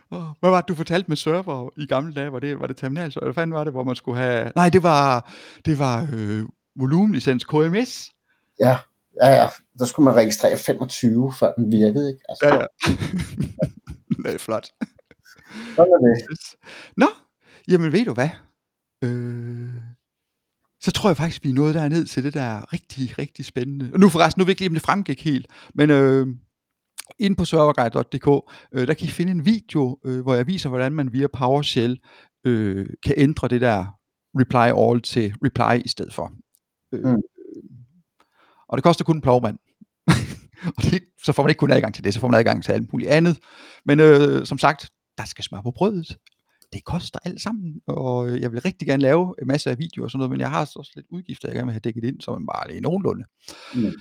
Hvad 0.09 0.49
var 0.49 0.61
det, 0.61 0.67
du 0.67 0.75
fortalte 0.75 1.07
med 1.07 1.17
server 1.17 1.69
i 1.77 1.85
gamle 1.85 2.13
dage? 2.13 2.31
Var 2.31 2.39
det, 2.39 2.59
var 2.59 2.67
det 2.67 2.77
terminal? 2.77 3.13
Eller 3.21 3.33
fanden 3.33 3.53
var 3.53 3.63
det, 3.63 3.73
hvor 3.73 3.83
man 3.83 3.95
skulle 3.95 4.17
have... 4.17 4.51
Nej, 4.55 4.69
det 4.69 4.83
var, 4.83 5.33
det 5.65 5.79
var 5.79 6.07
øh, 6.13 6.45
volumenlicens 6.75 7.43
KMS. 7.43 8.11
Ja, 8.59 8.77
ja, 9.23 9.29
ja. 9.29 9.47
Der 9.79 9.85
skulle 9.85 10.03
man 10.03 10.15
registrere 10.15 10.57
25, 10.57 11.33
før 11.39 11.53
den 11.53 11.71
virkede, 11.71 12.09
ikke? 12.09 12.21
Altså. 12.29 12.47
Ja, 12.47 12.55
ja. 12.55 12.65
det 14.23 14.33
er 14.33 14.37
flot. 14.37 14.67
Sådan 15.75 15.93
er 15.93 16.25
det. 16.29 16.55
Nå, 16.97 17.07
jamen 17.67 17.91
ved 17.91 18.05
du 18.05 18.13
hvad? 18.13 18.29
Øh, 19.03 19.69
så 20.81 20.91
tror 20.91 21.09
jeg 21.09 21.17
faktisk, 21.17 21.43
vi 21.43 21.49
er 21.49 21.53
nået 21.53 21.75
derned 21.75 22.05
til 22.05 22.23
det, 22.23 22.33
der 22.33 22.41
er 22.41 22.73
rigtig, 22.73 23.19
rigtig 23.19 23.45
spændende. 23.45 23.89
Og 23.93 23.99
nu 23.99 24.09
forresten, 24.09 24.41
nu 24.41 24.45
ved 24.45 24.51
jeg 24.51 24.61
ikke 24.61 24.71
om 24.71 24.73
det 24.73 24.83
fremgik 24.83 25.23
helt, 25.23 25.47
men 25.73 25.89
øh, 25.89 26.27
inde 27.19 27.35
på 27.35 27.45
serverguide.dk, 27.45 28.51
øh, 28.71 28.87
der 28.87 28.93
kan 28.93 29.07
I 29.07 29.09
finde 29.09 29.31
en 29.31 29.45
video, 29.45 29.99
øh, 30.05 30.21
hvor 30.21 30.35
jeg 30.35 30.47
viser, 30.47 30.69
hvordan 30.69 30.93
man 30.93 31.13
via 31.13 31.27
PowerShell 31.33 31.99
øh, 32.45 32.85
kan 33.03 33.13
ændre 33.17 33.47
det 33.47 33.61
der 33.61 33.85
reply 34.39 34.89
all 34.89 35.01
til 35.01 35.33
reply 35.43 35.85
i 35.85 35.87
stedet 35.87 36.13
for. 36.13 36.31
Øh, 36.93 37.05
mm. 37.05 37.21
Og 38.69 38.77
det 38.77 38.83
koster 38.83 39.05
kun 39.05 39.15
en 39.15 39.21
plovmand. 39.21 39.57
og 40.77 40.83
det, 40.83 41.03
så 41.23 41.33
får 41.33 41.43
man 41.43 41.49
ikke 41.49 41.59
kun 41.59 41.71
adgang 41.71 41.93
til 41.93 42.03
det, 42.03 42.13
så 42.13 42.19
får 42.19 42.27
man 42.27 42.39
adgang 42.39 42.63
til 42.63 42.71
alt 42.71 42.93
muligt 42.93 43.11
andet. 43.11 43.39
Men 43.85 43.99
øh, 43.99 44.45
som 44.45 44.57
sagt, 44.57 44.89
der 45.17 45.25
skal 45.25 45.43
smør 45.43 45.61
på 45.61 45.71
brødet 45.71 46.17
det 46.73 46.83
koster 46.83 47.19
alt 47.25 47.41
sammen, 47.41 47.81
og 47.87 48.41
jeg 48.41 48.51
vil 48.51 48.61
rigtig 48.61 48.87
gerne 48.87 49.01
lave 49.01 49.35
en 49.41 49.47
masse 49.47 49.69
af 49.71 49.79
videoer 49.79 50.05
og 50.05 50.11
sådan 50.11 50.19
noget, 50.19 50.31
men 50.31 50.39
jeg 50.39 50.49
har 50.49 50.61
også 50.61 50.91
lidt 50.95 51.05
udgifter, 51.09 51.47
jeg 51.47 51.55
gerne 51.55 51.65
vil 51.65 51.73
have 51.73 51.79
dækket 51.79 52.03
ind, 52.03 52.21
så 52.21 52.31
man 52.31 52.45
bare 52.45 52.67
lige 52.67 52.81
nogenlunde. 52.81 53.25
Mm. 53.75 53.91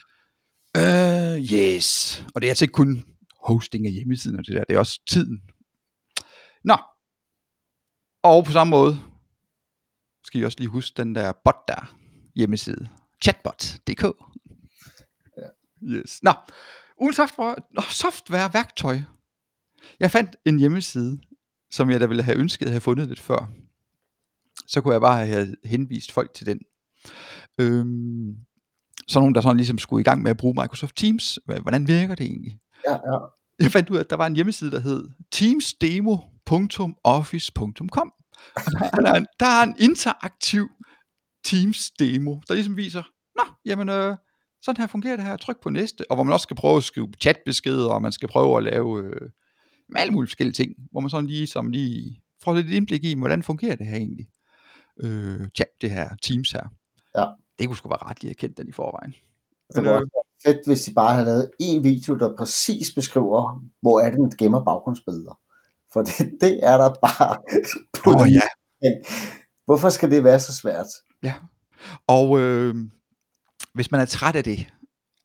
Uh, 0.76 1.52
yes, 1.52 2.24
og 2.34 2.42
det 2.42 2.48
er 2.48 2.50
altså 2.50 2.64
ikke 2.64 2.72
kun 2.72 3.04
hosting 3.40 3.86
af 3.86 3.92
hjemmesiden 3.92 4.38
og 4.38 4.46
det 4.46 4.54
der, 4.54 4.64
det 4.64 4.74
er 4.74 4.78
også 4.78 5.00
tiden. 5.06 5.42
Nå, 6.64 6.76
og 8.22 8.44
på 8.44 8.52
samme 8.52 8.70
måde 8.70 9.00
skal 10.24 10.40
I 10.40 10.44
også 10.44 10.58
lige 10.58 10.68
huske 10.68 10.94
den 10.96 11.14
der 11.14 11.32
bot 11.44 11.68
der 11.68 11.96
hjemmeside, 12.34 12.88
chatbot.dk. 13.22 14.02
Ja. 15.36 15.48
Yes. 15.82 16.22
Nå, 16.22 16.32
uden 17.00 17.14
software, 17.14 17.56
software 17.90 18.54
værktøj. 18.54 18.98
Jeg 20.00 20.10
fandt 20.10 20.36
en 20.44 20.58
hjemmeside, 20.58 21.20
som 21.70 21.90
jeg 21.90 22.00
da 22.00 22.06
ville 22.06 22.22
have 22.22 22.38
ønsket 22.38 22.66
at 22.66 22.72
have 22.72 22.80
fundet 22.80 23.08
lidt 23.08 23.20
før. 23.20 23.52
Så 24.66 24.80
kunne 24.80 24.92
jeg 24.94 25.00
bare 25.00 25.26
have 25.26 25.56
henvist 25.64 26.12
folk 26.12 26.34
til 26.34 26.46
den. 26.46 26.60
Øhm, 27.58 28.45
så 29.08 29.18
nogen, 29.18 29.34
der 29.34 29.40
sådan 29.40 29.56
ligesom 29.56 29.78
skulle 29.78 30.00
i 30.00 30.04
gang 30.04 30.22
med 30.22 30.30
at 30.30 30.36
bruge 30.36 30.62
Microsoft 30.62 30.96
Teams. 30.96 31.38
Hvordan 31.44 31.88
virker 31.88 32.14
det 32.14 32.26
egentlig? 32.26 32.58
Ja, 32.88 32.92
ja. 32.92 33.18
Jeg 33.60 33.72
fandt 33.72 33.90
ud 33.90 33.96
af, 33.96 34.00
at 34.00 34.10
der 34.10 34.16
var 34.16 34.26
en 34.26 34.34
hjemmeside, 34.34 34.70
der 34.70 34.80
hed 34.80 35.08
teamsdemo.office.com. 35.32 38.12
der, 39.04 39.12
er 39.12 39.14
en, 39.14 39.26
der 39.40 39.46
er 39.46 39.62
en 39.62 39.74
interaktiv 39.78 40.68
Teams 41.44 41.90
demo, 41.90 42.40
der 42.48 42.54
ligesom 42.54 42.76
viser, 42.76 43.02
nå, 43.36 43.42
jamen, 43.64 43.88
øh, 43.88 44.16
sådan 44.62 44.80
her 44.80 44.86
fungerer 44.86 45.16
det 45.16 45.24
her, 45.24 45.36
tryk 45.36 45.62
på 45.62 45.70
næste, 45.70 46.10
og 46.10 46.16
hvor 46.16 46.24
man 46.24 46.32
også 46.32 46.42
skal 46.42 46.56
prøve 46.56 46.76
at 46.76 46.84
skrive 46.84 47.12
chatbeskeder, 47.20 47.88
og 47.88 48.02
man 48.02 48.12
skal 48.12 48.28
prøve 48.28 48.56
at 48.56 48.62
lave 48.62 49.04
øh, 49.04 49.30
alle 49.96 50.12
mulige 50.12 50.28
forskellige 50.28 50.54
ting, 50.54 50.72
hvor 50.90 51.00
man 51.00 51.10
sådan 51.10 51.26
lige, 51.26 51.46
som 51.46 51.70
lige 51.70 52.22
får 52.42 52.54
lidt 52.54 52.70
indblik 52.70 53.04
i, 53.04 53.18
hvordan 53.18 53.42
fungerer 53.42 53.76
det 53.76 53.86
her 53.86 53.96
egentlig. 53.96 54.28
Øh, 55.02 55.48
ja, 55.58 55.64
det 55.80 55.90
her 55.90 56.08
Teams 56.22 56.52
her. 56.52 56.68
Ja. 57.16 57.26
Det 57.58 57.66
kunne 57.66 57.76
sgu 57.76 57.88
være 57.88 58.10
ret 58.10 58.22
lige 58.22 58.30
at 58.30 58.36
kende 58.36 58.54
den 58.54 58.68
i 58.68 58.72
forvejen. 58.72 59.14
Det 59.74 59.84
var 59.84 60.04
fedt, 60.44 60.66
hvis 60.66 60.84
de 60.84 60.94
bare 60.94 61.14
havde 61.14 61.26
lavet 61.26 61.50
en 61.58 61.84
video, 61.84 62.18
der 62.18 62.36
præcis 62.36 62.94
beskriver, 62.94 63.64
hvor 63.82 64.00
er 64.00 64.10
det, 64.10 64.18
den 64.18 64.36
gemmer 64.38 64.64
baggrundsbilleder. 64.64 65.38
For 65.92 66.02
det, 66.02 66.18
det 66.40 66.60
er 66.62 66.76
der 66.76 66.94
bare 67.02 67.36
på 68.04 68.10
oh, 68.10 68.32
ja. 68.32 68.90
Hvorfor 69.64 69.88
skal 69.88 70.10
det 70.10 70.24
være 70.24 70.40
så 70.40 70.54
svært? 70.54 70.86
Ja, 71.22 71.34
og 72.06 72.40
øh, 72.40 72.74
hvis 73.74 73.90
man 73.90 74.00
er 74.00 74.04
træt 74.04 74.36
af 74.36 74.44
det, 74.44 74.72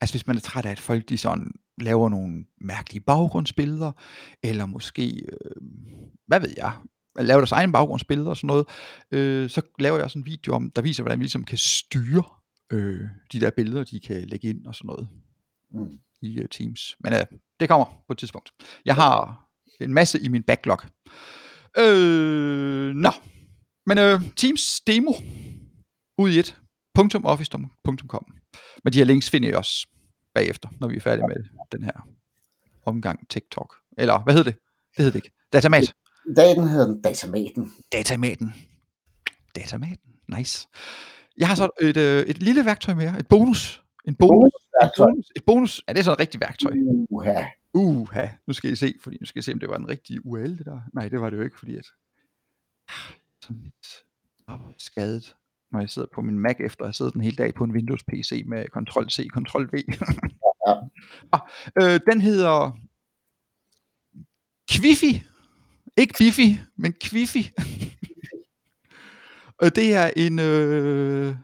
altså 0.01 0.13
hvis 0.13 0.27
man 0.27 0.35
er 0.35 0.41
træt 0.41 0.65
af, 0.65 0.71
at 0.71 0.79
folk 0.79 1.09
de 1.09 1.17
sådan 1.17 1.51
laver 1.77 2.09
nogle 2.09 2.45
mærkelige 2.61 3.03
baggrundsbilleder, 3.03 3.91
eller 4.43 4.65
måske, 4.65 5.25
øh, 5.31 5.61
hvad 6.27 6.39
ved 6.39 6.53
jeg, 6.57 6.73
laver 7.19 7.39
deres 7.39 7.51
egen 7.51 7.71
baggrundsbilleder 7.71 8.29
og 8.29 8.37
sådan 8.37 8.47
noget, 8.47 8.67
øh, 9.11 9.49
så 9.49 9.61
laver 9.79 9.95
jeg 9.95 10.03
også 10.03 10.19
en 10.19 10.25
video 10.25 10.53
om, 10.53 10.71
der 10.71 10.81
viser, 10.81 11.03
hvordan 11.03 11.19
vi 11.19 11.23
ligesom 11.23 11.43
kan 11.43 11.57
styre 11.57 12.23
øh, 12.71 13.07
de 13.31 13.39
der 13.39 13.49
billeder, 13.49 13.83
de 13.83 13.99
kan 13.99 14.21
lægge 14.21 14.49
ind 14.49 14.67
og 14.67 14.75
sådan 14.75 14.87
noget 14.87 15.07
mm. 15.71 15.99
i 16.21 16.39
uh, 16.39 16.45
Teams. 16.51 16.95
Men 16.99 17.13
øh, 17.13 17.25
det 17.59 17.69
kommer 17.69 17.85
på 18.07 18.13
et 18.13 18.17
tidspunkt. 18.17 18.51
Jeg 18.85 18.95
har 18.95 19.45
en 19.81 19.93
masse 19.93 20.19
i 20.19 20.27
min 20.27 20.43
backlog. 20.43 20.79
Øh, 21.77 22.95
nå, 22.95 23.11
men 23.85 23.97
øh, 23.97 24.21
Teams 24.35 24.81
demo 24.87 25.11
ud 26.17 26.29
i 26.29 26.39
et 26.39 26.57
.office.com. 27.23 28.25
Men 28.83 28.93
de 28.93 28.97
her 28.97 29.05
links 29.05 29.29
finder 29.29 29.49
jeg 29.49 29.57
også 29.57 29.87
bagefter, 30.33 30.69
når 30.79 30.87
vi 30.87 30.95
er 30.95 30.99
færdige 30.99 31.27
med 31.27 31.35
den 31.71 31.83
her 31.83 32.07
omgang 32.85 33.29
TikTok. 33.29 33.75
Eller 33.97 34.19
hvad 34.23 34.33
hedder 34.33 34.51
det? 34.51 34.59
Det 34.97 34.97
hedder 34.97 35.11
det 35.11 35.25
ikke. 35.25 35.37
Datamat. 35.53 35.93
Daten 36.35 36.67
hedder 36.67 36.87
den 36.87 37.01
Datamaten. 37.01 37.73
Datamaten. 37.91 38.53
Datamaten. 39.55 40.11
Nice. 40.37 40.67
Jeg 41.37 41.47
har 41.47 41.55
så 41.55 41.69
et, 41.81 41.97
øh, 41.97 42.23
et 42.23 42.37
lille 42.37 42.65
værktøj 42.65 42.93
mere. 42.93 43.19
Et 43.19 43.27
bonus. 43.27 43.83
En 44.05 44.15
bonus 44.15 44.53
værktøj. 44.81 45.05
bonus, 45.05 45.31
et 45.35 45.45
bonus, 45.45 45.83
er 45.87 45.93
det 45.93 46.05
så 46.05 46.11
et 46.11 46.19
rigtigt 46.19 46.41
værktøj? 46.41 46.71
Uha. 47.09 47.43
Uha, 47.73 48.27
nu 48.47 48.53
skal 48.53 48.71
I 48.71 48.75
se, 48.75 48.95
fordi 49.01 49.17
nu 49.19 49.25
skal 49.25 49.39
I 49.39 49.43
se, 49.43 49.53
om 49.53 49.59
det 49.59 49.69
var 49.69 49.77
en 49.77 49.89
rigtig 49.89 50.25
URL, 50.25 50.57
det 50.57 50.65
der. 50.65 50.81
Nej, 50.93 51.09
det 51.09 51.21
var 51.21 51.29
det 51.29 51.37
jo 51.37 51.41
ikke, 51.41 51.59
fordi 51.59 51.75
at 51.75 51.85
sådan 53.41 53.61
lidt 53.63 54.03
skadet, 54.77 55.35
når 55.71 55.79
jeg 55.79 55.89
sidder 55.89 56.07
på 56.13 56.21
min 56.21 56.39
Mac 56.39 56.55
efter 56.59 56.83
at 56.83 56.87
have 56.87 56.93
siddet 56.93 57.13
en 57.13 57.21
hel 57.21 57.37
dag 57.37 57.53
på 57.53 57.63
en 57.63 57.71
Windows 57.71 58.03
PC 58.03 58.43
med 58.45 58.65
Ctrl-C, 58.65 59.27
Ctrl-V. 59.33 59.83
Ja. 60.67 60.73
ah, 61.33 61.41
øh, 61.81 61.99
den 62.11 62.21
hedder 62.21 62.71
Quiffy. 64.71 65.30
Ikke 66.01 66.13
Biffy, 66.17 66.59
men 66.77 66.93
Quiffy. 67.03 67.37
Og 69.63 69.75
det 69.75 69.93
er 69.93 70.11
en, 70.15 70.39
øh, 70.39 71.35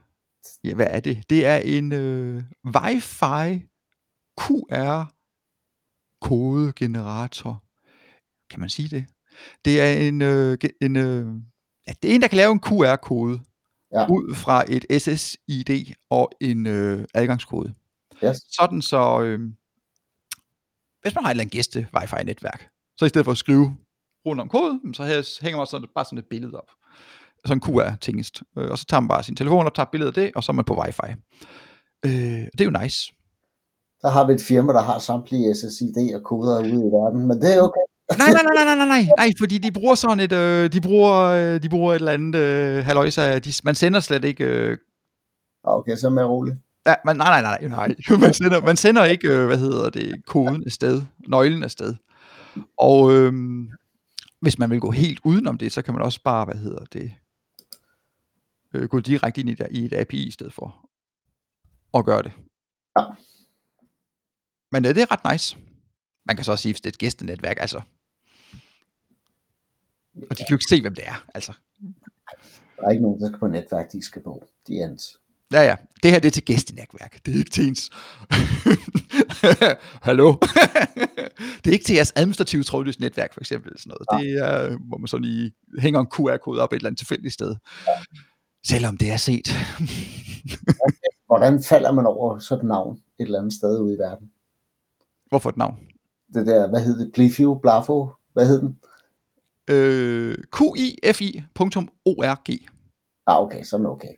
ja, 0.63 0.73
hvad 0.75 0.87
er 0.89 0.99
det? 0.99 1.29
Det 1.29 1.45
er 1.45 1.57
en 1.57 1.91
øh, 1.91 2.43
Wi-Fi 2.67 3.59
QR 4.41 5.13
kodegenerator. 6.21 7.63
Kan 8.49 8.59
man 8.59 8.69
sige 8.69 8.89
det? 8.89 9.05
Det 9.65 9.81
er 9.81 10.07
en, 10.07 10.21
øh, 10.21 10.57
en 10.81 10.95
øh, 10.95 11.25
ja, 11.87 11.93
det 12.01 12.11
er 12.11 12.15
en, 12.15 12.21
der 12.21 12.27
kan 12.27 12.37
lave 12.37 12.51
en 12.51 12.59
QR-kode 12.61 13.39
Ja. 13.91 14.07
ud 14.09 14.35
fra 14.35 14.63
et 14.67 15.01
SSID 15.01 15.93
og 16.09 16.31
en 16.41 16.67
øh, 16.67 17.05
adgangskode. 17.13 17.73
Yes. 18.23 18.37
Sådan 18.51 18.81
så, 18.81 19.21
øh, 19.21 19.39
hvis 21.01 21.15
man 21.15 21.23
har 21.23 21.29
et 21.29 21.33
eller 21.33 21.41
andet 21.41 21.51
gæste 21.51 21.87
Wi-Fi-netværk, 21.97 22.69
så 22.97 23.05
i 23.05 23.09
stedet 23.09 23.25
for 23.25 23.31
at 23.31 23.37
skrive 23.37 23.77
rundt 24.27 24.41
om 24.41 24.49
koden, 24.49 24.93
så 24.93 25.03
hænger 25.41 25.57
man 25.57 25.67
sådan, 25.67 25.87
bare 25.95 26.05
sådan 26.05 26.19
et 26.19 26.25
billede 26.29 26.57
op. 26.57 26.69
Sådan 27.45 27.57
en 27.57 27.61
QR-tingest. 27.61 28.41
Øh, 28.57 28.71
og 28.71 28.77
så 28.77 28.85
tager 28.85 29.01
man 29.01 29.07
bare 29.07 29.23
sin 29.23 29.35
telefon 29.35 29.65
og 29.65 29.73
tager 29.75 29.85
et 29.85 29.91
billede 29.91 30.07
af 30.07 30.13
det, 30.13 30.31
og 30.35 30.43
så 30.43 30.51
er 30.51 30.53
man 30.53 30.65
på 30.65 30.73
Wi-Fi. 30.81 31.09
Øh, 32.05 32.11
det 32.11 32.61
er 32.61 32.65
jo 32.65 32.79
nice. 32.81 33.13
Der 34.01 34.09
har 34.09 34.27
vi 34.27 34.33
et 34.33 34.41
firma, 34.41 34.73
der 34.73 34.81
har 34.81 34.99
samtlige 34.99 35.55
SSID 35.55 36.15
og 36.15 36.23
koder 36.23 36.59
ude 36.59 36.69
i 36.87 36.91
verden, 36.97 37.27
men 37.27 37.41
det 37.41 37.55
er 37.55 37.61
okay. 37.61 37.81
Nej, 38.17 38.31
nej, 38.31 38.43
nej, 38.43 38.65
nej, 38.65 38.75
nej, 38.75 38.85
nej, 38.87 39.07
nej, 39.17 39.31
fordi 39.39 39.57
de 39.57 39.71
bruger 39.71 39.95
sådan 39.95 40.19
et, 40.19 40.31
øh, 40.31 40.73
de 40.73 40.81
bruger, 40.81 41.15
øh, 41.23 41.63
de 41.63 41.69
bruger 41.69 41.91
et 41.93 41.95
eller 41.95 42.11
andet, 42.11 42.39
øh, 42.39 42.85
halløjsa, 42.85 43.39
de, 43.39 43.53
man 43.63 43.75
sender 43.75 43.99
slet 43.99 44.23
ikke, 44.25 44.43
øh, 44.43 44.77
Okay, 45.63 45.95
så 45.95 46.07
er 46.07 46.11
jeg 46.17 46.29
rolig. 46.29 46.55
ja, 46.87 46.95
man, 47.05 47.15
nej, 47.17 47.41
nej, 47.41 47.57
nej, 47.59 47.67
nej, 47.69 47.95
man 48.19 48.33
sender, 48.33 48.61
man 48.61 48.77
sender 48.77 49.05
ikke, 49.05 49.27
øh, 49.27 49.45
hvad 49.45 49.57
hedder 49.57 49.89
det, 49.89 50.25
koden 50.27 50.63
afsted, 50.65 51.01
nøglen 51.27 51.63
afsted. 51.63 51.95
Og 52.77 53.13
øh, 53.13 53.33
hvis 54.39 54.59
man 54.59 54.69
vil 54.69 54.79
gå 54.79 54.91
helt 54.91 55.19
udenom 55.23 55.57
det, 55.57 55.71
så 55.71 55.81
kan 55.81 55.93
man 55.93 56.03
også 56.03 56.21
bare, 56.23 56.45
hvad 56.45 56.55
hedder 56.55 56.85
det, 56.85 57.13
øh, 58.73 58.89
gå 58.89 58.99
direkte 58.99 59.41
ind 59.41 59.49
i, 59.49 59.51
et- 59.51 59.67
i 59.71 59.85
et 59.85 59.93
API 59.93 60.27
i 60.27 60.31
stedet 60.31 60.53
for, 60.53 60.89
og 61.91 62.05
gøre 62.05 62.23
det. 62.23 62.31
Ja. 62.99 63.05
Men 64.71 64.85
ja, 64.85 64.93
det 64.93 65.01
er 65.01 65.11
ret 65.11 65.33
nice. 65.33 65.57
Man 66.25 66.35
kan 66.35 66.45
så 66.45 66.51
også 66.51 66.61
sige, 66.61 66.73
hvis 66.73 66.81
det 66.81 66.89
er 66.89 66.93
et 66.93 66.97
gæstenetværk, 66.97 67.57
altså, 67.59 67.81
og 70.29 70.37
de 70.37 70.43
kan 70.43 70.47
jo 70.49 70.55
ikke 70.55 70.65
se, 70.69 70.81
hvem 70.81 70.95
det 70.95 71.07
er, 71.07 71.25
altså. 71.33 71.53
Der 72.77 72.83
er 72.83 72.89
ikke 72.89 73.03
nogen, 73.03 73.21
der 73.21 73.27
skal 73.27 73.39
på 73.39 73.47
netværk, 73.47 73.91
de 73.91 74.01
skal 74.01 74.23
på. 74.23 74.47
De 74.67 74.79
er 74.79 74.87
ens. 74.89 75.17
Ja, 75.51 75.61
ja. 75.61 75.75
Det 76.03 76.11
her 76.11 76.19
det 76.19 76.27
er 76.27 76.31
til 76.31 76.43
gæstenetværk. 76.43 77.25
Det 77.25 77.33
er 77.33 77.37
ikke 77.37 77.51
til 77.51 77.67
ens... 77.67 77.89
Hallo? 80.07 80.35
det 81.63 81.67
er 81.67 81.71
ikke 81.71 81.85
til 81.85 81.95
jeres 81.95 82.13
administrative 82.15 82.63
trådløse 82.63 83.01
netværk, 83.01 83.33
for 83.33 83.41
eksempel. 83.41 83.79
Sådan 83.79 83.89
noget. 83.89 84.23
Det 84.23 84.45
er, 84.45 84.77
hvor 84.87 84.97
man 84.97 85.07
så 85.07 85.17
lige 85.17 85.51
hænger 85.79 85.99
en 85.99 86.07
QR-kode 86.07 86.61
op 86.61 86.73
et 86.73 86.75
eller 86.75 86.89
andet 86.89 86.97
tilfældigt 86.97 87.33
sted. 87.33 87.55
Selvom 88.67 88.97
det 88.97 89.11
er 89.11 89.17
set. 89.17 89.47
Hvordan 91.27 91.63
falder 91.63 91.91
man 91.91 92.05
over 92.05 92.39
sådan 92.39 92.65
et 92.65 92.67
navn 92.67 92.93
et 93.19 93.23
eller 93.25 93.39
andet 93.39 93.53
sted 93.53 93.79
ude 93.79 93.95
i 93.95 93.97
verden? 93.97 94.31
Hvorfor 95.29 95.49
et 95.49 95.57
navn? 95.57 95.79
Det 96.33 96.47
der, 96.47 96.67
hvad 96.69 96.81
hed 96.81 96.99
det? 96.99 97.11
Blifio? 97.13 97.59
Blafo? 97.61 98.09
Hvad 98.33 98.47
hed 98.47 98.61
den? 98.61 98.79
Øh, 99.69 100.37
QIFI.org. 100.57 102.25
Ah, 103.27 103.41
okay, 103.41 103.63
så 103.63 103.75
er 103.75 103.77
den 103.77 103.87
okay. 103.87 104.13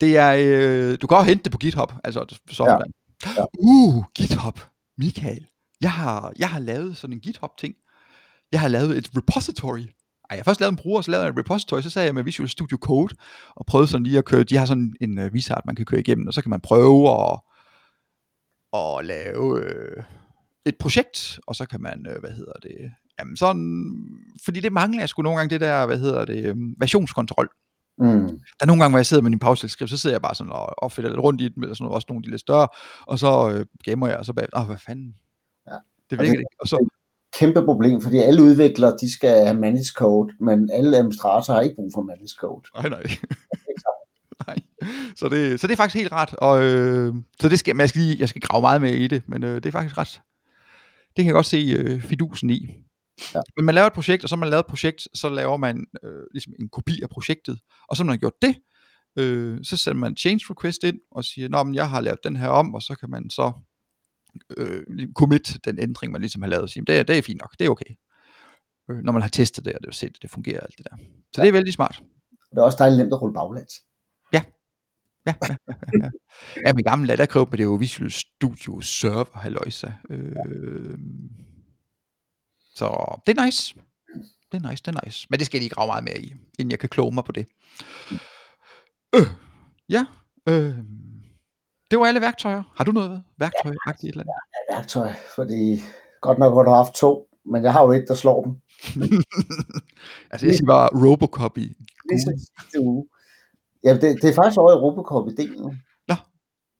Det 0.00 0.16
er, 0.16 0.34
øh, 0.38 0.98
du 1.02 1.06
kan 1.06 1.16
også 1.16 1.28
hente 1.28 1.44
det 1.44 1.52
på 1.52 1.58
GitHub. 1.58 1.92
Altså, 2.04 2.38
så 2.50 2.64
Ja. 2.64 2.76
ja. 3.36 3.44
Uh, 3.58 4.04
GitHub. 4.14 4.60
Michael. 4.98 5.46
Jeg 5.80 5.92
har, 5.92 6.32
jeg 6.38 6.48
har 6.50 6.58
lavet 6.58 6.96
sådan 6.96 7.14
en 7.14 7.20
GitHub-ting. 7.20 7.74
Jeg 8.52 8.60
har 8.60 8.68
lavet 8.68 8.98
et 8.98 9.10
repository. 9.16 9.78
Ej, 9.78 10.36
jeg 10.36 10.38
har 10.38 10.44
først 10.44 10.60
lavet 10.60 10.72
en 10.72 10.76
bruger, 10.76 11.00
så 11.00 11.10
lavede 11.10 11.24
jeg 11.24 11.32
et 11.32 11.38
repository, 11.38 11.80
så 11.80 11.90
sagde 11.90 12.06
jeg 12.06 12.14
med 12.14 12.22
Visual 12.22 12.48
Studio 12.48 12.78
Code, 12.80 13.14
og 13.56 13.66
prøvede 13.66 13.88
sådan 13.88 14.04
lige 14.04 14.18
at 14.18 14.24
køre, 14.24 14.42
de 14.42 14.56
har 14.56 14.66
sådan 14.66 14.94
en 15.00 15.18
uh, 15.18 15.24
wizard, 15.24 15.62
man 15.66 15.76
kan 15.76 15.86
køre 15.86 16.00
igennem, 16.00 16.26
og 16.26 16.34
så 16.34 16.42
kan 16.42 16.50
man 16.50 16.60
prøve 16.60 17.10
at, 17.10 17.40
at 18.74 19.06
lave 19.06 19.64
øh, 19.64 20.02
et 20.64 20.76
projekt, 20.76 21.40
og 21.46 21.56
så 21.56 21.66
kan 21.66 21.80
man, 21.80 22.06
øh, 22.08 22.20
hvad 22.20 22.30
hedder 22.30 22.52
det, 22.62 22.92
jamen 23.18 23.36
sådan, 23.36 23.94
fordi 24.44 24.60
det 24.60 24.72
mangler 24.72 25.00
jeg 25.00 25.08
sgu 25.08 25.22
nogle 25.22 25.38
gange 25.38 25.50
det 25.50 25.60
der, 25.60 25.86
hvad 25.86 25.98
hedder 25.98 26.24
det, 26.24 26.44
øh, 26.44 26.56
versionskontrol. 26.78 27.48
Mm. 28.00 28.28
Der 28.28 28.60
er 28.60 28.66
nogle 28.66 28.82
gange, 28.82 28.92
hvor 28.92 28.98
jeg 28.98 29.06
sidder 29.06 29.22
med 29.22 29.30
min 29.30 29.38
pauseskrift, 29.38 29.90
så 29.90 29.96
sidder 29.96 30.14
jeg 30.14 30.22
bare 30.22 30.34
sådan 30.34 30.52
og 30.52 30.82
opfinder 30.84 31.10
lidt 31.10 31.20
rundt 31.20 31.40
i 31.40 31.48
den, 31.48 31.62
eller 31.62 31.74
sådan 31.74 31.84
noget, 31.84 31.94
også 31.94 32.06
nogle 32.08 32.18
af 32.20 32.22
de 32.24 32.30
lidt 32.30 32.40
større, 32.40 32.68
og 33.06 33.18
så 33.18 33.50
øh, 33.54 33.66
gemmer 33.84 34.08
jeg, 34.08 34.16
og 34.16 34.24
så 34.24 34.32
bag, 34.32 34.46
åh, 34.56 34.66
hvad 34.66 34.76
fanden? 34.86 35.14
Ja. 35.66 35.72
Det 36.10 36.18
Og 36.18 36.22
virker 36.22 36.32
det- 36.32 36.38
ikke. 36.38 36.56
Og 36.60 36.68
så, 36.68 36.88
Kæmpe 37.38 37.64
problem, 37.64 38.00
fordi 38.00 38.18
alle 38.18 38.42
udviklere, 38.42 38.96
de 39.00 39.12
skal 39.12 39.44
have 39.44 39.54
managed 39.60 39.84
code, 39.96 40.32
men 40.40 40.70
alle 40.72 40.96
administratorer 40.96 41.54
har 41.56 41.60
ikke 41.62 41.74
brug 41.76 41.90
for 41.94 42.02
managed 42.02 42.36
code. 42.40 42.62
nej, 42.76 42.88
nej. 42.88 43.02
nej. 44.46 44.56
Så 45.16 45.28
det, 45.28 45.60
så 45.60 45.66
det 45.66 45.72
er 45.72 45.76
faktisk 45.76 45.96
helt 46.02 46.12
ret, 46.12 46.34
og 46.34 46.62
øh, 46.64 47.14
så 47.40 47.48
det 47.48 47.58
skal, 47.58 47.76
jeg 47.78 47.88
skal, 47.88 48.00
lige, 48.02 48.16
jeg 48.20 48.28
skal 48.28 48.42
grave 48.42 48.60
meget 48.62 48.80
mere 48.80 48.92
i 48.92 49.06
det, 49.06 49.22
men 49.26 49.42
øh, 49.44 49.54
det 49.54 49.66
er 49.66 49.70
faktisk 49.70 49.98
ret, 49.98 50.20
det 51.06 51.16
kan 51.16 51.26
jeg 51.26 51.34
godt 51.34 51.46
se 51.46 51.74
øh, 51.78 52.02
fidusen 52.02 52.50
i. 52.50 52.76
Ja. 53.34 53.40
Men 53.56 53.64
man 53.64 53.74
laver 53.74 53.86
et 53.86 53.92
projekt, 53.92 54.22
og 54.22 54.28
så 54.28 54.36
man 54.36 54.50
laver 54.50 54.60
et 54.60 54.66
projekt, 54.66 55.08
så 55.14 55.28
laver 55.28 55.56
man 55.56 55.86
øh, 56.02 56.24
ligesom 56.32 56.52
en 56.60 56.68
kopi 56.68 57.02
af 57.02 57.08
projektet, 57.08 57.60
og 57.88 57.96
så 57.96 58.02
når 58.02 58.06
man 58.06 58.12
har 58.12 58.20
gjort 58.20 58.42
det, 58.42 58.56
øh, 59.16 59.58
så 59.62 59.76
sender 59.76 60.00
man 60.00 60.16
change 60.16 60.44
request 60.50 60.84
ind, 60.84 61.00
og 61.10 61.24
siger, 61.24 61.48
Nå, 61.48 61.62
men 61.62 61.74
jeg 61.74 61.90
har 61.90 62.00
lavet 62.00 62.24
den 62.24 62.36
her 62.36 62.48
om, 62.48 62.74
og 62.74 62.82
så 62.82 62.94
kan 62.94 63.10
man 63.10 63.30
så 63.30 63.52
øh, 64.56 64.82
lige 64.88 65.12
commit 65.16 65.56
den 65.64 65.78
ændring, 65.78 66.12
man 66.12 66.20
ligesom 66.20 66.42
har 66.42 66.48
lavet, 66.48 66.62
og 66.62 66.70
sige, 66.70 66.84
det 66.84 66.98
er, 66.98 67.02
det 67.02 67.18
er 67.18 67.22
fint 67.22 67.40
nok, 67.40 67.54
det 67.58 67.64
er 67.64 67.70
okay. 67.70 67.94
Øh, 68.90 68.98
når 68.98 69.12
man 69.12 69.22
har 69.22 69.28
testet 69.28 69.64
det, 69.64 69.74
og 69.74 69.80
det 69.80 69.88
er 69.88 69.92
set, 69.92 70.16
at 70.16 70.22
det 70.22 70.30
fungerer 70.30 70.60
alt 70.60 70.78
det 70.78 70.86
der. 70.90 70.96
Så 71.34 71.42
det 71.42 71.48
er 71.48 71.52
vældig 71.52 71.72
smart. 71.72 72.02
Det 72.50 72.58
er 72.58 72.62
også 72.62 72.78
dejligt 72.78 72.98
nemt 72.98 73.12
at 73.12 73.22
rulle 73.22 73.34
baglæns. 73.34 73.74
Ja, 74.32 74.42
ja, 75.26 75.34
ja, 75.48 75.56
ja. 75.92 76.10
ja 76.66 76.72
min 76.72 76.84
gamle 76.84 77.16
der 77.16 77.26
krævede 77.26 77.56
det 77.56 77.64
jo 77.64 77.74
Visual 77.74 78.10
Studio 78.10 78.80
Server, 78.80 79.38
halløjsa. 79.38 79.92
Øh, 80.10 80.98
så 82.74 83.20
det 83.26 83.38
er 83.38 83.44
nice. 83.44 83.74
Det 84.52 84.64
er 84.64 84.70
nice, 84.70 84.82
det 84.86 84.96
er 84.96 85.04
nice. 85.04 85.26
Men 85.30 85.38
det 85.38 85.46
skal 85.46 85.58
jeg 85.58 85.62
lige 85.62 85.74
grave 85.74 85.86
meget 85.86 86.04
mere 86.04 86.18
i, 86.18 86.34
inden 86.58 86.70
jeg 86.70 86.78
kan 86.78 86.88
kloge 86.88 87.14
mig 87.14 87.24
på 87.24 87.32
det. 87.32 87.46
Øh, 89.14 89.26
ja, 89.88 90.06
øh, 90.48 90.76
det 91.90 91.98
var 91.98 92.06
alle 92.06 92.20
værktøjer. 92.20 92.62
Har 92.76 92.84
du 92.84 92.92
noget 92.92 93.22
værktøj? 93.38 93.74
Ja. 93.86 93.90
Et 93.90 93.96
eller 94.02 94.20
andet? 94.20 94.34
Værktøj, 94.70 95.12
fordi 95.34 95.82
godt 96.20 96.38
nok 96.38 96.54
har 96.54 96.62
du 96.62 96.70
haft 96.70 96.94
to, 96.94 97.28
men 97.44 97.64
jeg 97.64 97.72
har 97.72 97.82
jo 97.82 97.92
et, 97.92 98.04
der 98.08 98.14
slår 98.14 98.44
dem. 98.44 98.52
altså 100.30 100.46
jeg 100.46 100.54
siger 100.54 100.66
bare 100.66 100.88
Robocopy. 101.06 101.76
Ligesom 102.10 102.32
sidste 102.38 102.80
uge. 102.80 103.06
Ja, 103.84 103.94
det, 103.94 104.22
det 104.22 104.24
er 104.24 104.34
faktisk 104.34 104.58
over 104.58 104.72
i 104.72 104.74
Robocop 104.74 105.28
i 105.28 105.34
delen. 105.34 105.82
Nå. 106.08 106.14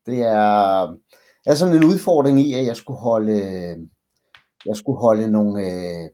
Det 0.07 0.19
er, 0.23 0.97
er 1.47 1.55
sådan 1.55 1.77
en 1.77 1.85
udfordring 1.85 2.41
i, 2.41 2.55
at 2.55 2.67
jeg 2.67 2.77
skulle 2.77 2.99
holde, 2.99 3.77
jeg 4.67 4.77
skulle 4.77 4.99
holde 4.99 5.31
nogle 5.31 5.67
øh, 5.67 6.11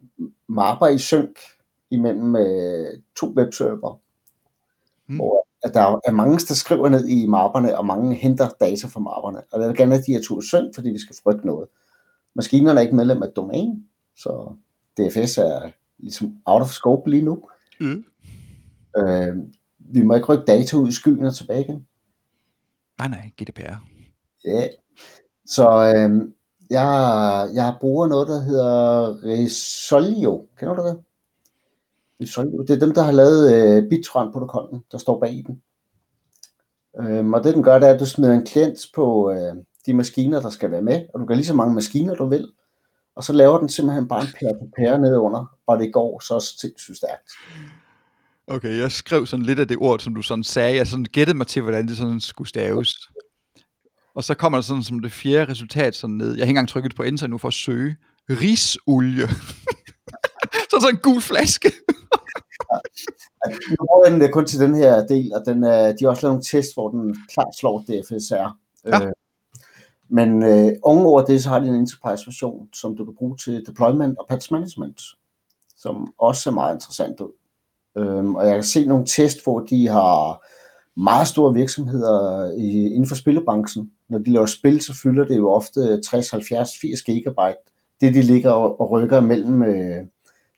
mapper 0.49 0.87
i 0.87 0.99
synk 0.99 1.39
imellem 1.91 2.37
øh, 2.37 2.87
to 3.17 3.27
webserver. 3.37 4.01
Hmm. 5.07 5.17
Hvor 5.17 5.47
at 5.63 5.75
der 5.75 6.01
er 6.05 6.13
mange, 6.13 6.39
der 6.39 6.55
skriver 6.55 6.89
ned 6.89 7.09
i 7.09 7.27
mapperne, 7.27 7.79
og 7.79 7.87
mange 7.87 8.15
henter 8.15 8.49
data 8.61 8.87
fra 8.87 9.01
mapperne. 9.01 9.43
Og 9.53 9.61
jeg 9.61 9.69
vil 9.69 9.77
gerne 9.77 9.93
have 9.93 10.03
de 10.07 10.13
her 10.13 10.23
to 10.23 10.41
synk, 10.41 10.75
fordi 10.75 10.91
vi 10.91 10.99
skal 10.99 11.17
frygte 11.23 11.47
noget. 11.47 11.69
Maskinerne 12.35 12.81
er 12.81 12.83
ikke 12.83 12.97
medlem 12.97 13.23
af 13.23 13.29
domæne, 13.29 13.83
så 14.17 14.57
DFS 14.97 15.39
er 15.39 15.71
ligesom 15.99 16.37
out 16.45 16.63
of 16.63 16.69
scope 16.69 17.11
lige 17.11 17.23
nu. 17.23 17.49
Mm. 17.81 18.05
Øh, 18.99 19.37
vi 19.79 20.03
må 20.03 20.15
ikke 20.15 20.27
rykke 20.27 20.45
data 20.45 20.77
ud 20.77 20.89
i 20.89 20.93
skyen 20.93 21.25
og 21.25 21.37
tilbage 21.37 21.61
igen. 21.61 21.87
Nej, 22.99 23.09
nej, 23.09 23.31
GDPR. 23.43 23.75
Ja. 24.45 24.69
Så 25.47 25.95
øh, 25.97 26.29
jeg, 26.71 27.49
jeg 27.55 27.75
bruger 27.81 28.07
noget, 28.07 28.29
der 28.29 28.41
hedder 28.41 29.09
Resolio. 29.25 30.47
Kender 30.59 30.75
du 30.75 30.83
det? 30.83 30.99
Resolio. 32.23 32.63
Det 32.63 32.71
er 32.71 32.87
dem, 32.87 32.95
der 32.95 33.03
har 33.03 33.13
lavet 33.13 33.55
øh, 33.55 33.89
Bitron-protokollen, 33.89 34.85
der 34.93 34.99
står 34.99 35.21
bag 35.21 35.33
i 35.33 35.43
den. 35.43 35.63
Øhm, 37.01 37.35
og 37.35 37.45
det 37.45 37.55
den 37.55 37.63
gør, 37.63 37.79
det 37.79 37.89
er, 37.89 37.95
at 37.95 38.01
du 38.01 38.07
smider 38.07 38.35
en 38.35 38.47
klient 38.47 38.79
på 38.95 39.31
øh, 39.31 39.57
de 39.87 39.95
maskiner, 39.95 40.41
der 40.41 40.51
skal 40.51 40.71
være 40.71 40.83
med, 40.83 41.03
og 41.15 41.21
du 41.21 41.27
kan 41.27 41.37
lige 41.37 41.47
så 41.47 41.55
mange 41.55 41.75
maskiner, 41.75 42.15
du 42.15 42.27
vil. 42.27 42.53
Og 43.17 43.25
så 43.25 43.33
laver 43.33 43.59
den 43.59 43.69
simpelthen 43.69 44.09
bare 44.09 44.21
en 44.21 44.29
pære 44.41 44.55
på 44.61 44.69
pære 44.77 44.99
ned 44.99 45.17
under, 45.17 45.59
og 45.67 45.79
det 45.79 45.93
går 45.93 46.21
så 46.21 46.57
sindssygt 46.61 46.97
stærkt. 46.97 47.31
Okay, 48.47 48.79
jeg 48.79 48.93
skrev 48.93 49.27
sådan 49.27 49.47
lidt 49.47 49.59
af 49.59 49.69
det 49.69 49.77
ord, 49.81 49.99
som 49.99 50.15
du 50.15 50.23
sådan 50.23 50.45
sagde. 50.45 50.77
Jeg 50.77 50.87
sådan 50.87 51.05
gættede 51.05 51.37
mig 51.37 51.47
til, 51.47 51.63
hvordan 51.63 51.89
det 51.89 51.97
sådan 51.97 52.21
skulle 52.21 52.49
staves. 52.49 53.11
Og 54.17 54.25
så 54.25 54.35
kommer 54.35 54.59
der 54.59 54.63
sådan 54.63 54.83
som 54.83 55.01
det 55.01 55.13
fjerde 55.13 55.51
resultat 55.51 55.95
sådan 55.95 56.17
ned. 56.17 56.29
Jeg 56.29 56.37
har 56.37 56.43
ikke 56.43 56.51
engang 56.51 56.69
trykket 56.69 56.95
på 56.95 57.03
enter 57.03 57.27
nu 57.27 57.39
for 57.39 57.49
at 57.49 57.55
søge. 57.55 57.97
Risolie. 58.31 59.29
så 60.71 60.77
sådan 60.81 60.95
en 60.95 61.01
gul 61.03 61.21
flaske. 61.21 61.73
Nu 63.71 63.77
bruger 63.77 64.09
den 64.11 64.33
kun 64.33 64.47
til 64.47 64.61
den 64.61 64.75
her 64.75 65.07
del, 65.07 65.33
og 65.35 65.43
den, 65.47 65.65
er, 65.65 65.93
de 65.93 66.05
har 66.05 66.09
også 66.09 66.23
lavet 66.23 66.33
nogle 66.33 66.43
test, 66.43 66.75
hvor 66.75 66.91
den 66.91 67.17
klart 67.33 67.57
slår 67.59 67.81
DFSR. 67.81 68.57
Ja. 68.85 69.07
Øh, 69.07 69.13
men 70.09 70.43
øh, 70.43 70.73
ovenover 70.83 71.25
det, 71.25 71.43
så 71.43 71.49
har 71.49 71.59
de 71.59 71.69
en 71.69 71.75
enterprise-version, 71.75 72.69
som 72.73 72.97
du 72.97 73.05
kan 73.05 73.15
bruge 73.15 73.37
til 73.37 73.67
deployment 73.67 74.19
og 74.19 74.27
patch 74.29 74.53
management, 74.53 75.03
som 75.77 76.15
også 76.19 76.43
ser 76.43 76.51
meget 76.51 76.75
interessant 76.75 77.21
ud. 77.21 77.33
Øhm, 77.99 78.35
og 78.35 78.47
jeg 78.47 78.55
kan 78.55 78.65
se 78.65 78.87
nogle 78.87 79.07
test, 79.07 79.45
hvor 79.45 79.61
de 79.61 79.89
har 79.89 80.45
meget 81.01 81.29
store 81.29 81.55
virksomheder 81.55 82.51
i, 82.51 82.87
inden 82.87 83.09
for 83.09 83.15
spillebranchen. 83.15 83.93
Når 84.09 84.19
de 84.19 84.33
laver 84.33 84.47
spil, 84.47 84.81
så 84.81 84.95
fylder 85.03 85.25
det 85.25 85.37
jo 85.37 85.51
ofte 85.51 86.01
60, 86.01 86.31
70, 86.31 86.79
80 86.81 87.03
gigabyte. 87.03 87.57
Det 88.01 88.15
de 88.15 88.23
ligger 88.23 88.51
og, 88.51 88.91
rykker 88.91 89.21
mellem 89.21 89.63
øh, 89.63 90.07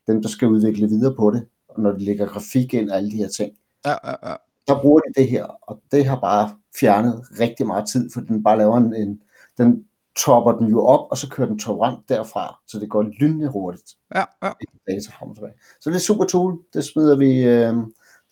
dem, 0.07 0.21
der 0.21 0.29
skal 0.29 0.47
udvikle 0.47 0.87
videre 0.87 1.15
på 1.15 1.31
det, 1.31 1.45
og 1.69 1.81
når 1.81 1.91
de 1.91 1.99
lægger 1.99 2.27
grafik 2.27 2.73
ind 2.73 2.89
og 2.89 2.97
alle 2.97 3.11
de 3.11 3.17
her 3.17 3.27
ting. 3.27 3.51
Ja, 3.85 3.95
ja, 4.03 4.29
ja. 4.29 4.35
Der 4.67 4.81
bruger 4.81 4.99
de 4.99 5.21
det 5.21 5.29
her, 5.29 5.43
og 5.43 5.81
det 5.91 6.05
har 6.05 6.19
bare 6.19 6.55
fjernet 6.79 7.23
rigtig 7.39 7.67
meget 7.67 7.89
tid, 7.91 8.09
for 8.13 8.21
den 8.21 8.43
bare 8.43 8.57
laver 8.57 8.77
en, 8.77 8.93
en 8.95 9.21
den 9.57 9.85
topper 10.25 10.51
den 10.51 10.67
jo 10.67 10.85
op, 10.85 11.07
og 11.11 11.17
så 11.17 11.29
kører 11.29 11.47
den 11.47 11.59
torrent 11.59 12.09
derfra, 12.09 12.59
så 12.67 12.79
det 12.79 12.89
går 12.89 13.03
lynende 13.19 13.47
hurtigt 13.47 13.91
ja, 14.15 14.23
ja. 14.43 14.51
data 14.87 15.11
frem 15.11 15.29
og 15.29 15.35
tilbage. 15.35 15.53
Så 15.81 15.89
det 15.89 15.95
er 15.95 15.99
super 15.99 16.25
tool. 16.25 16.59
Det 16.73 16.83
smider 16.83 17.17
vi, 17.17 17.43
øh, 17.43 17.73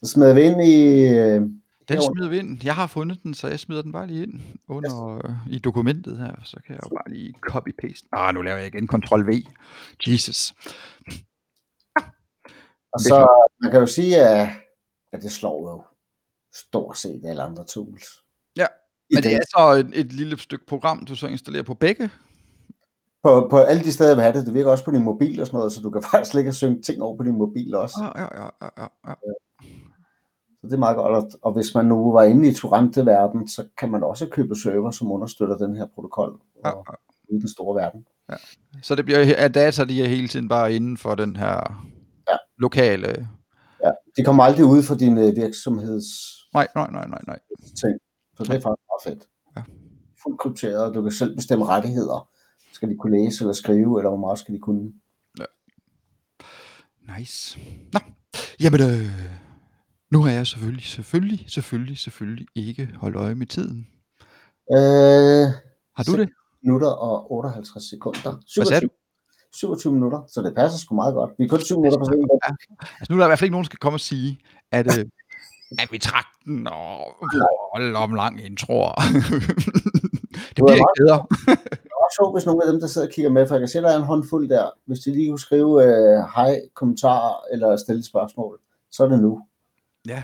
det 0.01 0.09
smider 0.09 0.33
vi 0.33 0.41
ind 0.41 0.61
i... 0.61 1.07
Øh, 1.07 1.41
Den 1.89 2.01
smider 2.01 2.29
vi 2.29 2.37
ind. 2.37 2.63
Jeg 2.63 2.75
har 2.75 2.87
fundet 2.87 3.23
den, 3.23 3.33
så 3.33 3.47
jeg 3.47 3.59
smider 3.59 3.81
den 3.81 3.91
bare 3.91 4.07
lige 4.07 4.23
ind 4.23 4.41
under 4.67 5.15
øh, 5.15 5.31
i 5.49 5.59
dokumentet 5.59 6.17
her. 6.17 6.35
Så 6.43 6.57
kan 6.65 6.75
jeg 6.75 6.83
jo 6.83 6.89
bare 6.89 7.09
lige 7.09 7.33
copy-paste. 7.49 8.07
Ah, 8.11 8.33
nu 8.33 8.41
laver 8.41 8.57
jeg 8.57 8.67
igen 8.67 8.89
Ctrl-V. 8.89 9.43
Jesus. 10.07 10.53
og 12.93 12.99
så 12.99 13.27
man 13.61 13.71
kan 13.71 13.79
jo 13.79 13.87
sige, 13.87 14.21
at, 14.21 14.49
at 15.13 15.21
det 15.21 15.31
slår 15.31 15.71
jo 15.71 15.83
stort 16.53 16.97
set 16.97 17.25
alle 17.25 17.41
andre 17.41 17.65
tools. 17.65 18.05
Ja, 18.55 18.67
I 19.09 19.13
Men 19.13 19.23
det 19.23 19.33
er 19.33 19.41
så 19.49 19.71
et, 19.79 19.99
et 19.99 20.13
lille 20.13 20.39
stykke 20.39 20.65
program, 20.65 21.05
du 21.05 21.15
så 21.15 21.27
installerer 21.27 21.63
på 21.63 21.73
begge. 21.73 22.09
På, 23.23 23.47
på 23.49 23.57
alle 23.57 23.83
de 23.83 23.93
steder, 23.93 24.15
vi 24.15 24.21
har 24.21 24.31
det, 24.31 24.45
det 24.45 24.53
virker 24.53 24.71
også 24.71 24.85
på 24.85 24.91
din 24.91 25.03
mobil 25.03 25.41
og 25.41 25.47
sådan 25.47 25.57
noget, 25.57 25.73
så 25.73 25.81
du 25.81 25.89
kan 25.89 26.03
faktisk 26.11 26.33
ligge 26.33 26.49
og 26.49 26.55
synge 26.55 26.81
ting 26.81 27.01
over 27.01 27.17
på 27.17 27.23
din 27.23 27.37
mobil 27.37 27.75
også. 27.75 28.11
Ja, 28.15 28.21
ja, 28.21 28.43
ja, 28.43 28.49
ja, 28.61 28.69
ja, 28.77 28.87
ja. 29.07 29.33
Så 30.61 30.67
det 30.67 30.73
er 30.73 30.77
meget 30.77 30.95
godt. 30.97 31.35
Og- 31.41 31.53
hvis 31.53 31.75
man 31.75 31.85
nu 31.85 32.11
var 32.11 32.23
inde 32.23 32.49
i 32.49 32.53
Torrente-verden, 32.53 33.47
så 33.47 33.67
kan 33.77 33.91
man 33.91 34.03
også 34.03 34.27
købe 34.31 34.55
server, 34.55 34.91
som 34.91 35.11
understøtter 35.11 35.57
den 35.57 35.75
her 35.75 35.85
protokol 35.95 36.39
ja, 36.65 36.69
og 36.71 36.85
ja. 36.89 37.35
i 37.35 37.39
den 37.39 37.49
store 37.49 37.75
verden. 37.81 38.05
Så 38.83 38.95
det 38.95 39.05
bliver 39.05 39.35
at 39.37 39.53
data, 39.53 39.83
de 39.85 40.03
er 40.03 40.07
hele 40.07 40.27
tiden 40.27 40.47
bare 40.49 40.73
inden 40.73 40.97
for 40.97 41.15
den 41.15 41.35
her 41.35 41.83
Ja. 42.29 42.37
lokale... 42.57 43.27
Ja, 43.83 43.91
de 44.17 44.23
kommer 44.23 44.43
aldrig 44.43 44.65
ud 44.65 44.83
for 44.83 44.95
din 44.95 45.17
øh, 45.17 45.35
virksomheds 45.35 46.05
Nej, 46.53 46.67
nej, 46.75 46.91
nej, 46.91 47.07
nej, 47.07 47.19
nej. 47.27 47.39
ting. 47.59 47.99
Så 48.37 48.43
det 48.43 48.49
er 48.49 48.53
faktisk 48.53 48.63
meget 48.65 49.03
fedt. 49.17 49.27
Ja. 49.57 49.61
Fuldt 50.23 50.39
krypteret, 50.39 50.83
og 50.83 50.93
du 50.93 51.01
kan 51.01 51.11
selv 51.11 51.35
bestemme 51.35 51.65
rettigheder. 51.65 52.29
Skal 52.73 52.89
de 52.89 52.95
kunne 52.97 53.17
læse 53.23 53.43
eller 53.43 53.53
skrive, 53.53 53.99
eller 53.99 54.09
hvor 54.09 54.19
meget 54.19 54.39
skal 54.39 54.53
de 54.53 54.59
kunne? 54.59 54.91
Nice. 57.17 57.59
Nå, 57.93 57.99
jamen 58.59 58.81
øh, 58.81 59.09
nu 60.11 60.23
har 60.23 60.31
jeg 60.31 60.47
selvfølgelig, 60.47 60.85
selvfølgelig, 60.85 61.45
selvfølgelig, 61.47 61.97
selvfølgelig 61.97 62.47
ikke 62.55 62.89
holdt 62.95 63.15
øje 63.15 63.35
med 63.35 63.47
tiden. 63.47 63.87
Øh, 64.71 65.45
Har 65.95 66.03
du 66.03 66.17
det? 66.17 66.29
minutter 66.63 66.87
og 66.87 67.31
58 67.31 67.83
sekunder. 67.89 68.31
Hvad 68.55 68.65
sagde 68.65 68.85
du? 68.85 68.89
27 69.53 69.93
minutter, 69.93 70.21
så 70.27 70.41
det 70.41 70.55
passer 70.55 70.79
sgu 70.79 70.95
meget 70.95 71.13
godt. 71.13 71.31
Vi 71.37 71.43
er 71.43 71.49
kun 71.49 71.61
7 71.61 71.75
minutter 71.81 71.99
for 71.99 72.05
sent. 72.05 72.31
Altså 72.99 73.07
nu 73.09 73.15
er 73.15 73.19
der 73.19 73.25
i 73.25 73.29
hvert 73.29 73.39
fald 73.39 73.47
ikke 73.47 73.51
nogen, 73.57 73.63
der 73.63 73.71
skal 73.73 73.79
komme 73.79 73.95
og 73.95 73.99
sige, 73.99 74.39
at, 74.71 74.99
øh, 74.99 75.05
at 75.83 75.91
vi 75.91 75.97
trak 75.97 76.25
den, 76.45 76.67
og 76.67 76.97
hold 77.73 77.95
om 77.95 78.13
lang 78.13 78.45
intro. 78.45 78.79
det 80.55 80.61
bliver 80.63 80.81
ikke 80.81 80.97
bedre. 81.01 81.19
Det 81.83 81.91
er 81.93 81.99
også 82.05 82.15
sjovt, 82.19 82.35
hvis 82.35 82.45
nogle 82.45 82.65
af 82.65 82.71
dem, 82.71 82.79
der 82.81 82.87
sidder 82.87 83.07
og 83.07 83.13
kigger 83.13 83.31
med, 83.31 83.47
for 83.47 83.55
jeg 83.55 83.61
kan 83.61 83.67
se, 83.67 83.81
der 83.81 83.91
er 83.91 83.97
en 83.97 84.11
håndfuld 84.11 84.49
der. 84.49 84.69
Hvis 84.85 84.99
de 84.99 85.11
lige 85.11 85.29
kunne 85.29 85.39
skrive 85.39 85.83
øh, 85.85 86.17
hej, 86.35 86.61
kommentarer 86.73 87.35
eller 87.51 87.77
stille 87.77 88.03
spørgsmål, 88.03 88.59
så 88.91 89.03
er 89.03 89.09
det 89.09 89.19
nu. 89.19 89.41
Ja, 90.07 90.23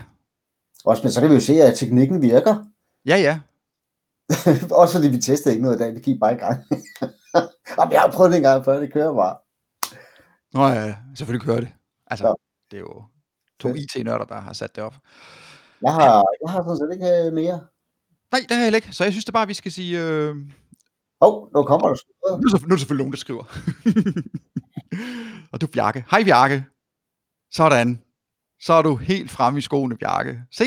Også, 0.84 1.02
men 1.02 1.12
så 1.12 1.20
kan 1.20 1.30
vi 1.30 1.34
jo 1.34 1.40
se, 1.40 1.52
at 1.62 1.78
teknikken 1.78 2.22
virker. 2.22 2.64
ja, 3.06 3.16
ja. 3.16 3.40
Også 4.80 4.94
fordi 4.98 5.08
vi 5.08 5.18
testede 5.18 5.54
ikke 5.54 5.62
noget 5.64 5.76
i 5.76 5.78
dag, 5.78 5.94
vi 5.94 6.00
gik 6.00 6.20
bare 6.20 6.34
i 6.34 6.36
gang. 6.36 6.64
Jamen, 7.78 7.92
jeg 7.92 8.00
har 8.00 8.10
prøvet 8.12 8.30
det 8.32 8.36
en 8.36 8.42
gang 8.42 8.64
før, 8.64 8.80
det 8.80 8.92
kører 8.92 9.14
bare. 9.14 9.36
Nå 10.52 10.66
ja, 10.68 10.96
selvfølgelig 11.16 11.46
kører 11.46 11.60
det. 11.60 11.68
Altså, 12.06 12.26
Ja. 12.26 12.32
det 12.70 12.76
er 12.76 12.80
jo 12.80 13.04
to. 13.60 13.68
IT-nørder, 13.74 14.24
der 14.24 14.40
har 14.40 14.52
sat 14.52 14.76
det 14.76 14.84
op. 14.84 14.94
Jeg 15.82 15.92
har, 15.94 16.24
jeg 16.42 16.50
har 16.52 16.62
sådan 16.62 16.76
set 16.76 16.88
ikke 16.92 17.26
øh, 17.26 17.32
mere. 17.32 17.60
Nej, 18.32 18.40
det 18.40 18.50
har 18.50 18.56
jeg 18.56 18.64
heller 18.64 18.76
ikke. 18.76 18.92
Så 18.92 19.04
jeg 19.04 19.12
synes 19.12 19.24
da 19.24 19.32
bare, 19.32 19.46
vi 19.46 19.54
skal 19.54 19.72
sige... 19.72 20.00
Øh, 20.06 20.36
Åh, 21.20 21.34
oh, 21.34 21.48
nu 21.54 21.62
kommer 21.62 21.88
der 21.88 21.96
noget. 22.28 22.40
nu, 22.42 22.48
er 22.48 22.58
der, 22.58 22.58
nu 22.60 22.64
er 22.64 22.68
der 22.68 22.76
selvfølgelig 22.76 23.04
nogen, 23.04 23.12
der 23.12 23.18
skriver. 23.18 23.44
og 25.52 25.60
du, 25.60 25.66
Bjarke. 25.66 26.04
Hej, 26.10 26.24
Bjarke. 26.24 26.64
Sådan. 27.52 28.02
Så 28.64 28.72
er 28.72 28.82
du 28.82 28.96
helt 28.96 29.30
fremme 29.30 29.58
i 29.58 29.62
skoene, 29.62 29.96
Bjarke. 29.96 30.42
Se, 30.50 30.64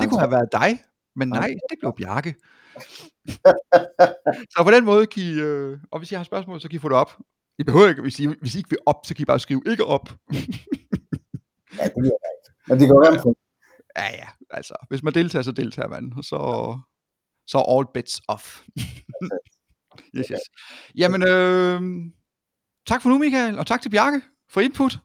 det 0.00 0.08
kunne 0.08 0.20
have 0.20 0.30
været 0.30 0.52
dig, 0.52 0.84
men 1.16 1.28
nej, 1.28 1.54
det 1.70 1.78
blev 1.78 1.92
Bjarke. 1.96 2.34
så 4.52 4.60
på 4.64 4.70
den 4.70 4.84
måde 4.84 5.06
kan 5.06 5.22
I, 5.22 5.30
øh, 5.30 5.78
og 5.90 5.98
hvis 5.98 6.12
I 6.12 6.14
har 6.14 6.24
spørgsmål, 6.24 6.60
så 6.60 6.68
kan 6.68 6.76
I 6.76 6.78
få 6.78 6.88
det 6.88 6.96
op. 6.96 7.18
I 7.58 7.64
behøver 7.64 7.88
ikke, 7.88 8.02
hvis 8.02 8.20
I, 8.20 8.26
hvis 8.40 8.54
I 8.54 8.58
ikke 8.58 8.70
vil 8.70 8.78
op, 8.86 9.06
så 9.06 9.14
kan 9.14 9.22
I 9.22 9.24
bare 9.24 9.40
skrive 9.40 9.62
ikke 9.66 9.84
op. 9.84 10.08
Ja, 11.78 11.84
det 11.84 12.02
virker 12.02 12.28
ikke. 12.34 12.50
Men 12.66 12.80
det 12.80 12.88
jo 12.88 12.96
være, 12.96 13.22
på. 13.22 13.34
Ja, 13.96 14.10
ja, 14.12 14.28
altså, 14.50 14.74
hvis 14.88 15.02
man 15.02 15.14
deltager, 15.14 15.42
så 15.42 15.52
deltager 15.52 15.88
man, 15.88 16.12
og 16.16 16.24
så, 16.24 16.38
så 17.46 17.58
all 17.68 17.86
bets 17.94 18.20
off. 18.28 18.62
yes, 20.16 20.28
yes. 20.28 20.40
Jamen, 20.94 21.22
øh, 21.22 21.80
tak 22.86 23.02
for 23.02 23.08
nu, 23.08 23.18
Michael, 23.18 23.58
og 23.58 23.66
tak 23.66 23.82
til 23.82 23.90
Bjarke 23.90 24.20
for 24.50 24.60
input. 24.60 24.98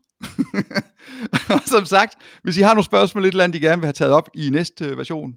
og 1.54 1.62
som 1.66 1.86
sagt, 1.86 2.16
hvis 2.44 2.58
I 2.58 2.62
har 2.62 2.74
nogle 2.74 2.84
spørgsmål, 2.84 3.26
et 3.26 3.28
eller 3.28 3.44
andet, 3.44 3.60
I 3.60 3.66
gerne 3.66 3.82
vil 3.82 3.86
have 3.86 3.94
taget 3.94 4.14
op 4.14 4.30
i 4.34 4.50
næste 4.50 4.98
version, 4.98 5.36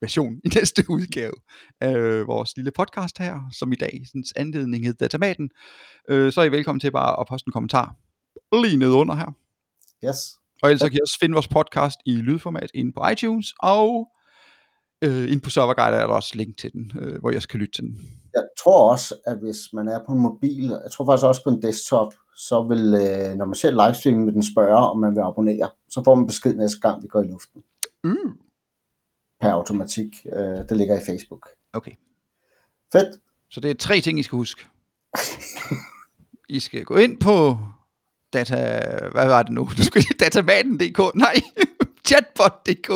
version 0.00 0.40
i 0.44 0.48
næste 0.54 0.84
udgave 0.88 1.34
af 1.80 2.26
vores 2.26 2.56
lille 2.56 2.70
podcast 2.70 3.18
her, 3.18 3.40
som 3.52 3.72
i 3.72 3.76
dag, 3.76 4.02
sådan 4.06 4.24
anledning 4.36 4.84
hed 4.84 4.94
Datamaten, 4.94 5.50
øh, 6.08 6.32
så 6.32 6.40
er 6.40 6.44
I 6.44 6.52
velkommen 6.52 6.80
til 6.80 6.90
bare 6.90 7.20
at 7.20 7.26
poste 7.28 7.48
en 7.48 7.52
kommentar 7.52 7.94
lige 8.52 8.76
nede 8.76 8.92
under 8.92 9.14
her. 9.14 9.32
Yes. 10.04 10.18
Og 10.62 10.68
ellers 10.70 10.80
så 10.80 10.88
kan 10.88 10.96
I 10.96 11.00
også 11.02 11.18
finde 11.20 11.32
vores 11.34 11.48
podcast 11.48 11.98
i 12.06 12.12
lydformat 12.12 12.70
inde 12.74 12.92
på 12.92 13.08
iTunes, 13.08 13.54
og 13.60 14.08
øh, 15.02 15.32
inde 15.32 15.40
på 15.40 15.50
Serverguide 15.50 15.96
er 15.96 16.06
der 16.06 16.14
også 16.14 16.32
link 16.34 16.58
til 16.58 16.72
den, 16.72 16.92
øh, 17.00 17.20
hvor 17.20 17.30
jeg 17.30 17.42
skal 17.42 17.60
lytte 17.60 17.72
til 17.72 17.84
den. 17.84 17.96
Jeg 18.34 18.44
tror 18.62 18.90
også, 18.90 19.14
at 19.26 19.38
hvis 19.38 19.58
man 19.72 19.88
er 19.88 20.00
på 20.06 20.12
en 20.12 20.20
mobil, 20.20 20.64
jeg 20.84 20.90
tror 20.92 21.06
faktisk 21.06 21.26
også 21.26 21.42
på 21.44 21.50
en 21.50 21.62
desktop, 21.62 22.14
så 22.38 22.62
vil, 22.62 22.94
øh, 22.94 23.34
når 23.34 23.44
man 23.44 23.54
ser 23.54 23.70
livestreamen, 23.70 24.26
vil 24.26 24.34
den 24.34 24.42
spørge, 24.42 24.76
om 24.76 24.98
man 24.98 25.14
vil 25.14 25.20
abonnere. 25.20 25.70
Så 25.88 26.02
får 26.04 26.14
man 26.14 26.26
besked 26.26 26.54
næste 26.54 26.80
gang, 26.80 27.02
vi 27.02 27.08
går 27.08 27.22
i 27.22 27.26
luften. 27.26 27.64
Mm. 28.04 28.38
Per 29.40 29.52
automatik. 29.52 30.26
Øh, 30.32 30.68
det 30.68 30.76
ligger 30.76 31.00
i 31.00 31.04
Facebook. 31.06 31.48
Okay, 31.72 31.92
Fedt. 32.92 33.20
så 33.50 33.60
det 33.60 33.70
er 33.70 33.74
tre 33.74 34.00
ting, 34.00 34.18
I 34.18 34.22
skal 34.22 34.36
huske. 34.36 34.66
I 36.48 36.60
skal 36.60 36.84
gå 36.84 36.96
ind 36.96 37.20
på 37.20 37.58
data, 38.32 38.56
hvad 39.12 39.26
var 39.26 39.42
det 39.42 39.52
nu? 39.52 39.68
Du 39.76 39.82
skal 39.82 40.02
datamaten.dk, 40.20 41.14
nej, 41.14 41.34
chatbot.dk, 42.08 42.88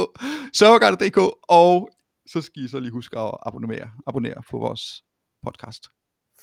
serverguide.dk, 0.53 1.19
og 1.43 1.91
så 2.27 2.41
skal 2.41 2.65
I 2.65 2.69
så 2.69 2.81
lige 2.81 2.93
huske 2.93 3.19
at 3.19 3.35
abonnere, 3.47 3.91
abonnere 4.07 4.43
på 4.51 4.59
vores 4.59 5.05
podcast. 5.43 5.89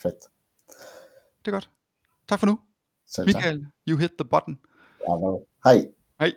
Fedt. 0.02 0.16
Det 1.46 1.48
er 1.48 1.52
godt. 1.52 1.70
Tak 2.28 2.40
for 2.40 2.48
nu. 2.48 2.60
Michael, 3.18 3.62
you 3.86 3.98
hit 3.98 4.18
the 4.18 4.26
button. 4.26 4.60
Ja, 5.06 5.18
vel. 5.18 5.48
Hej. 5.64 5.94
Hej. 6.20 6.36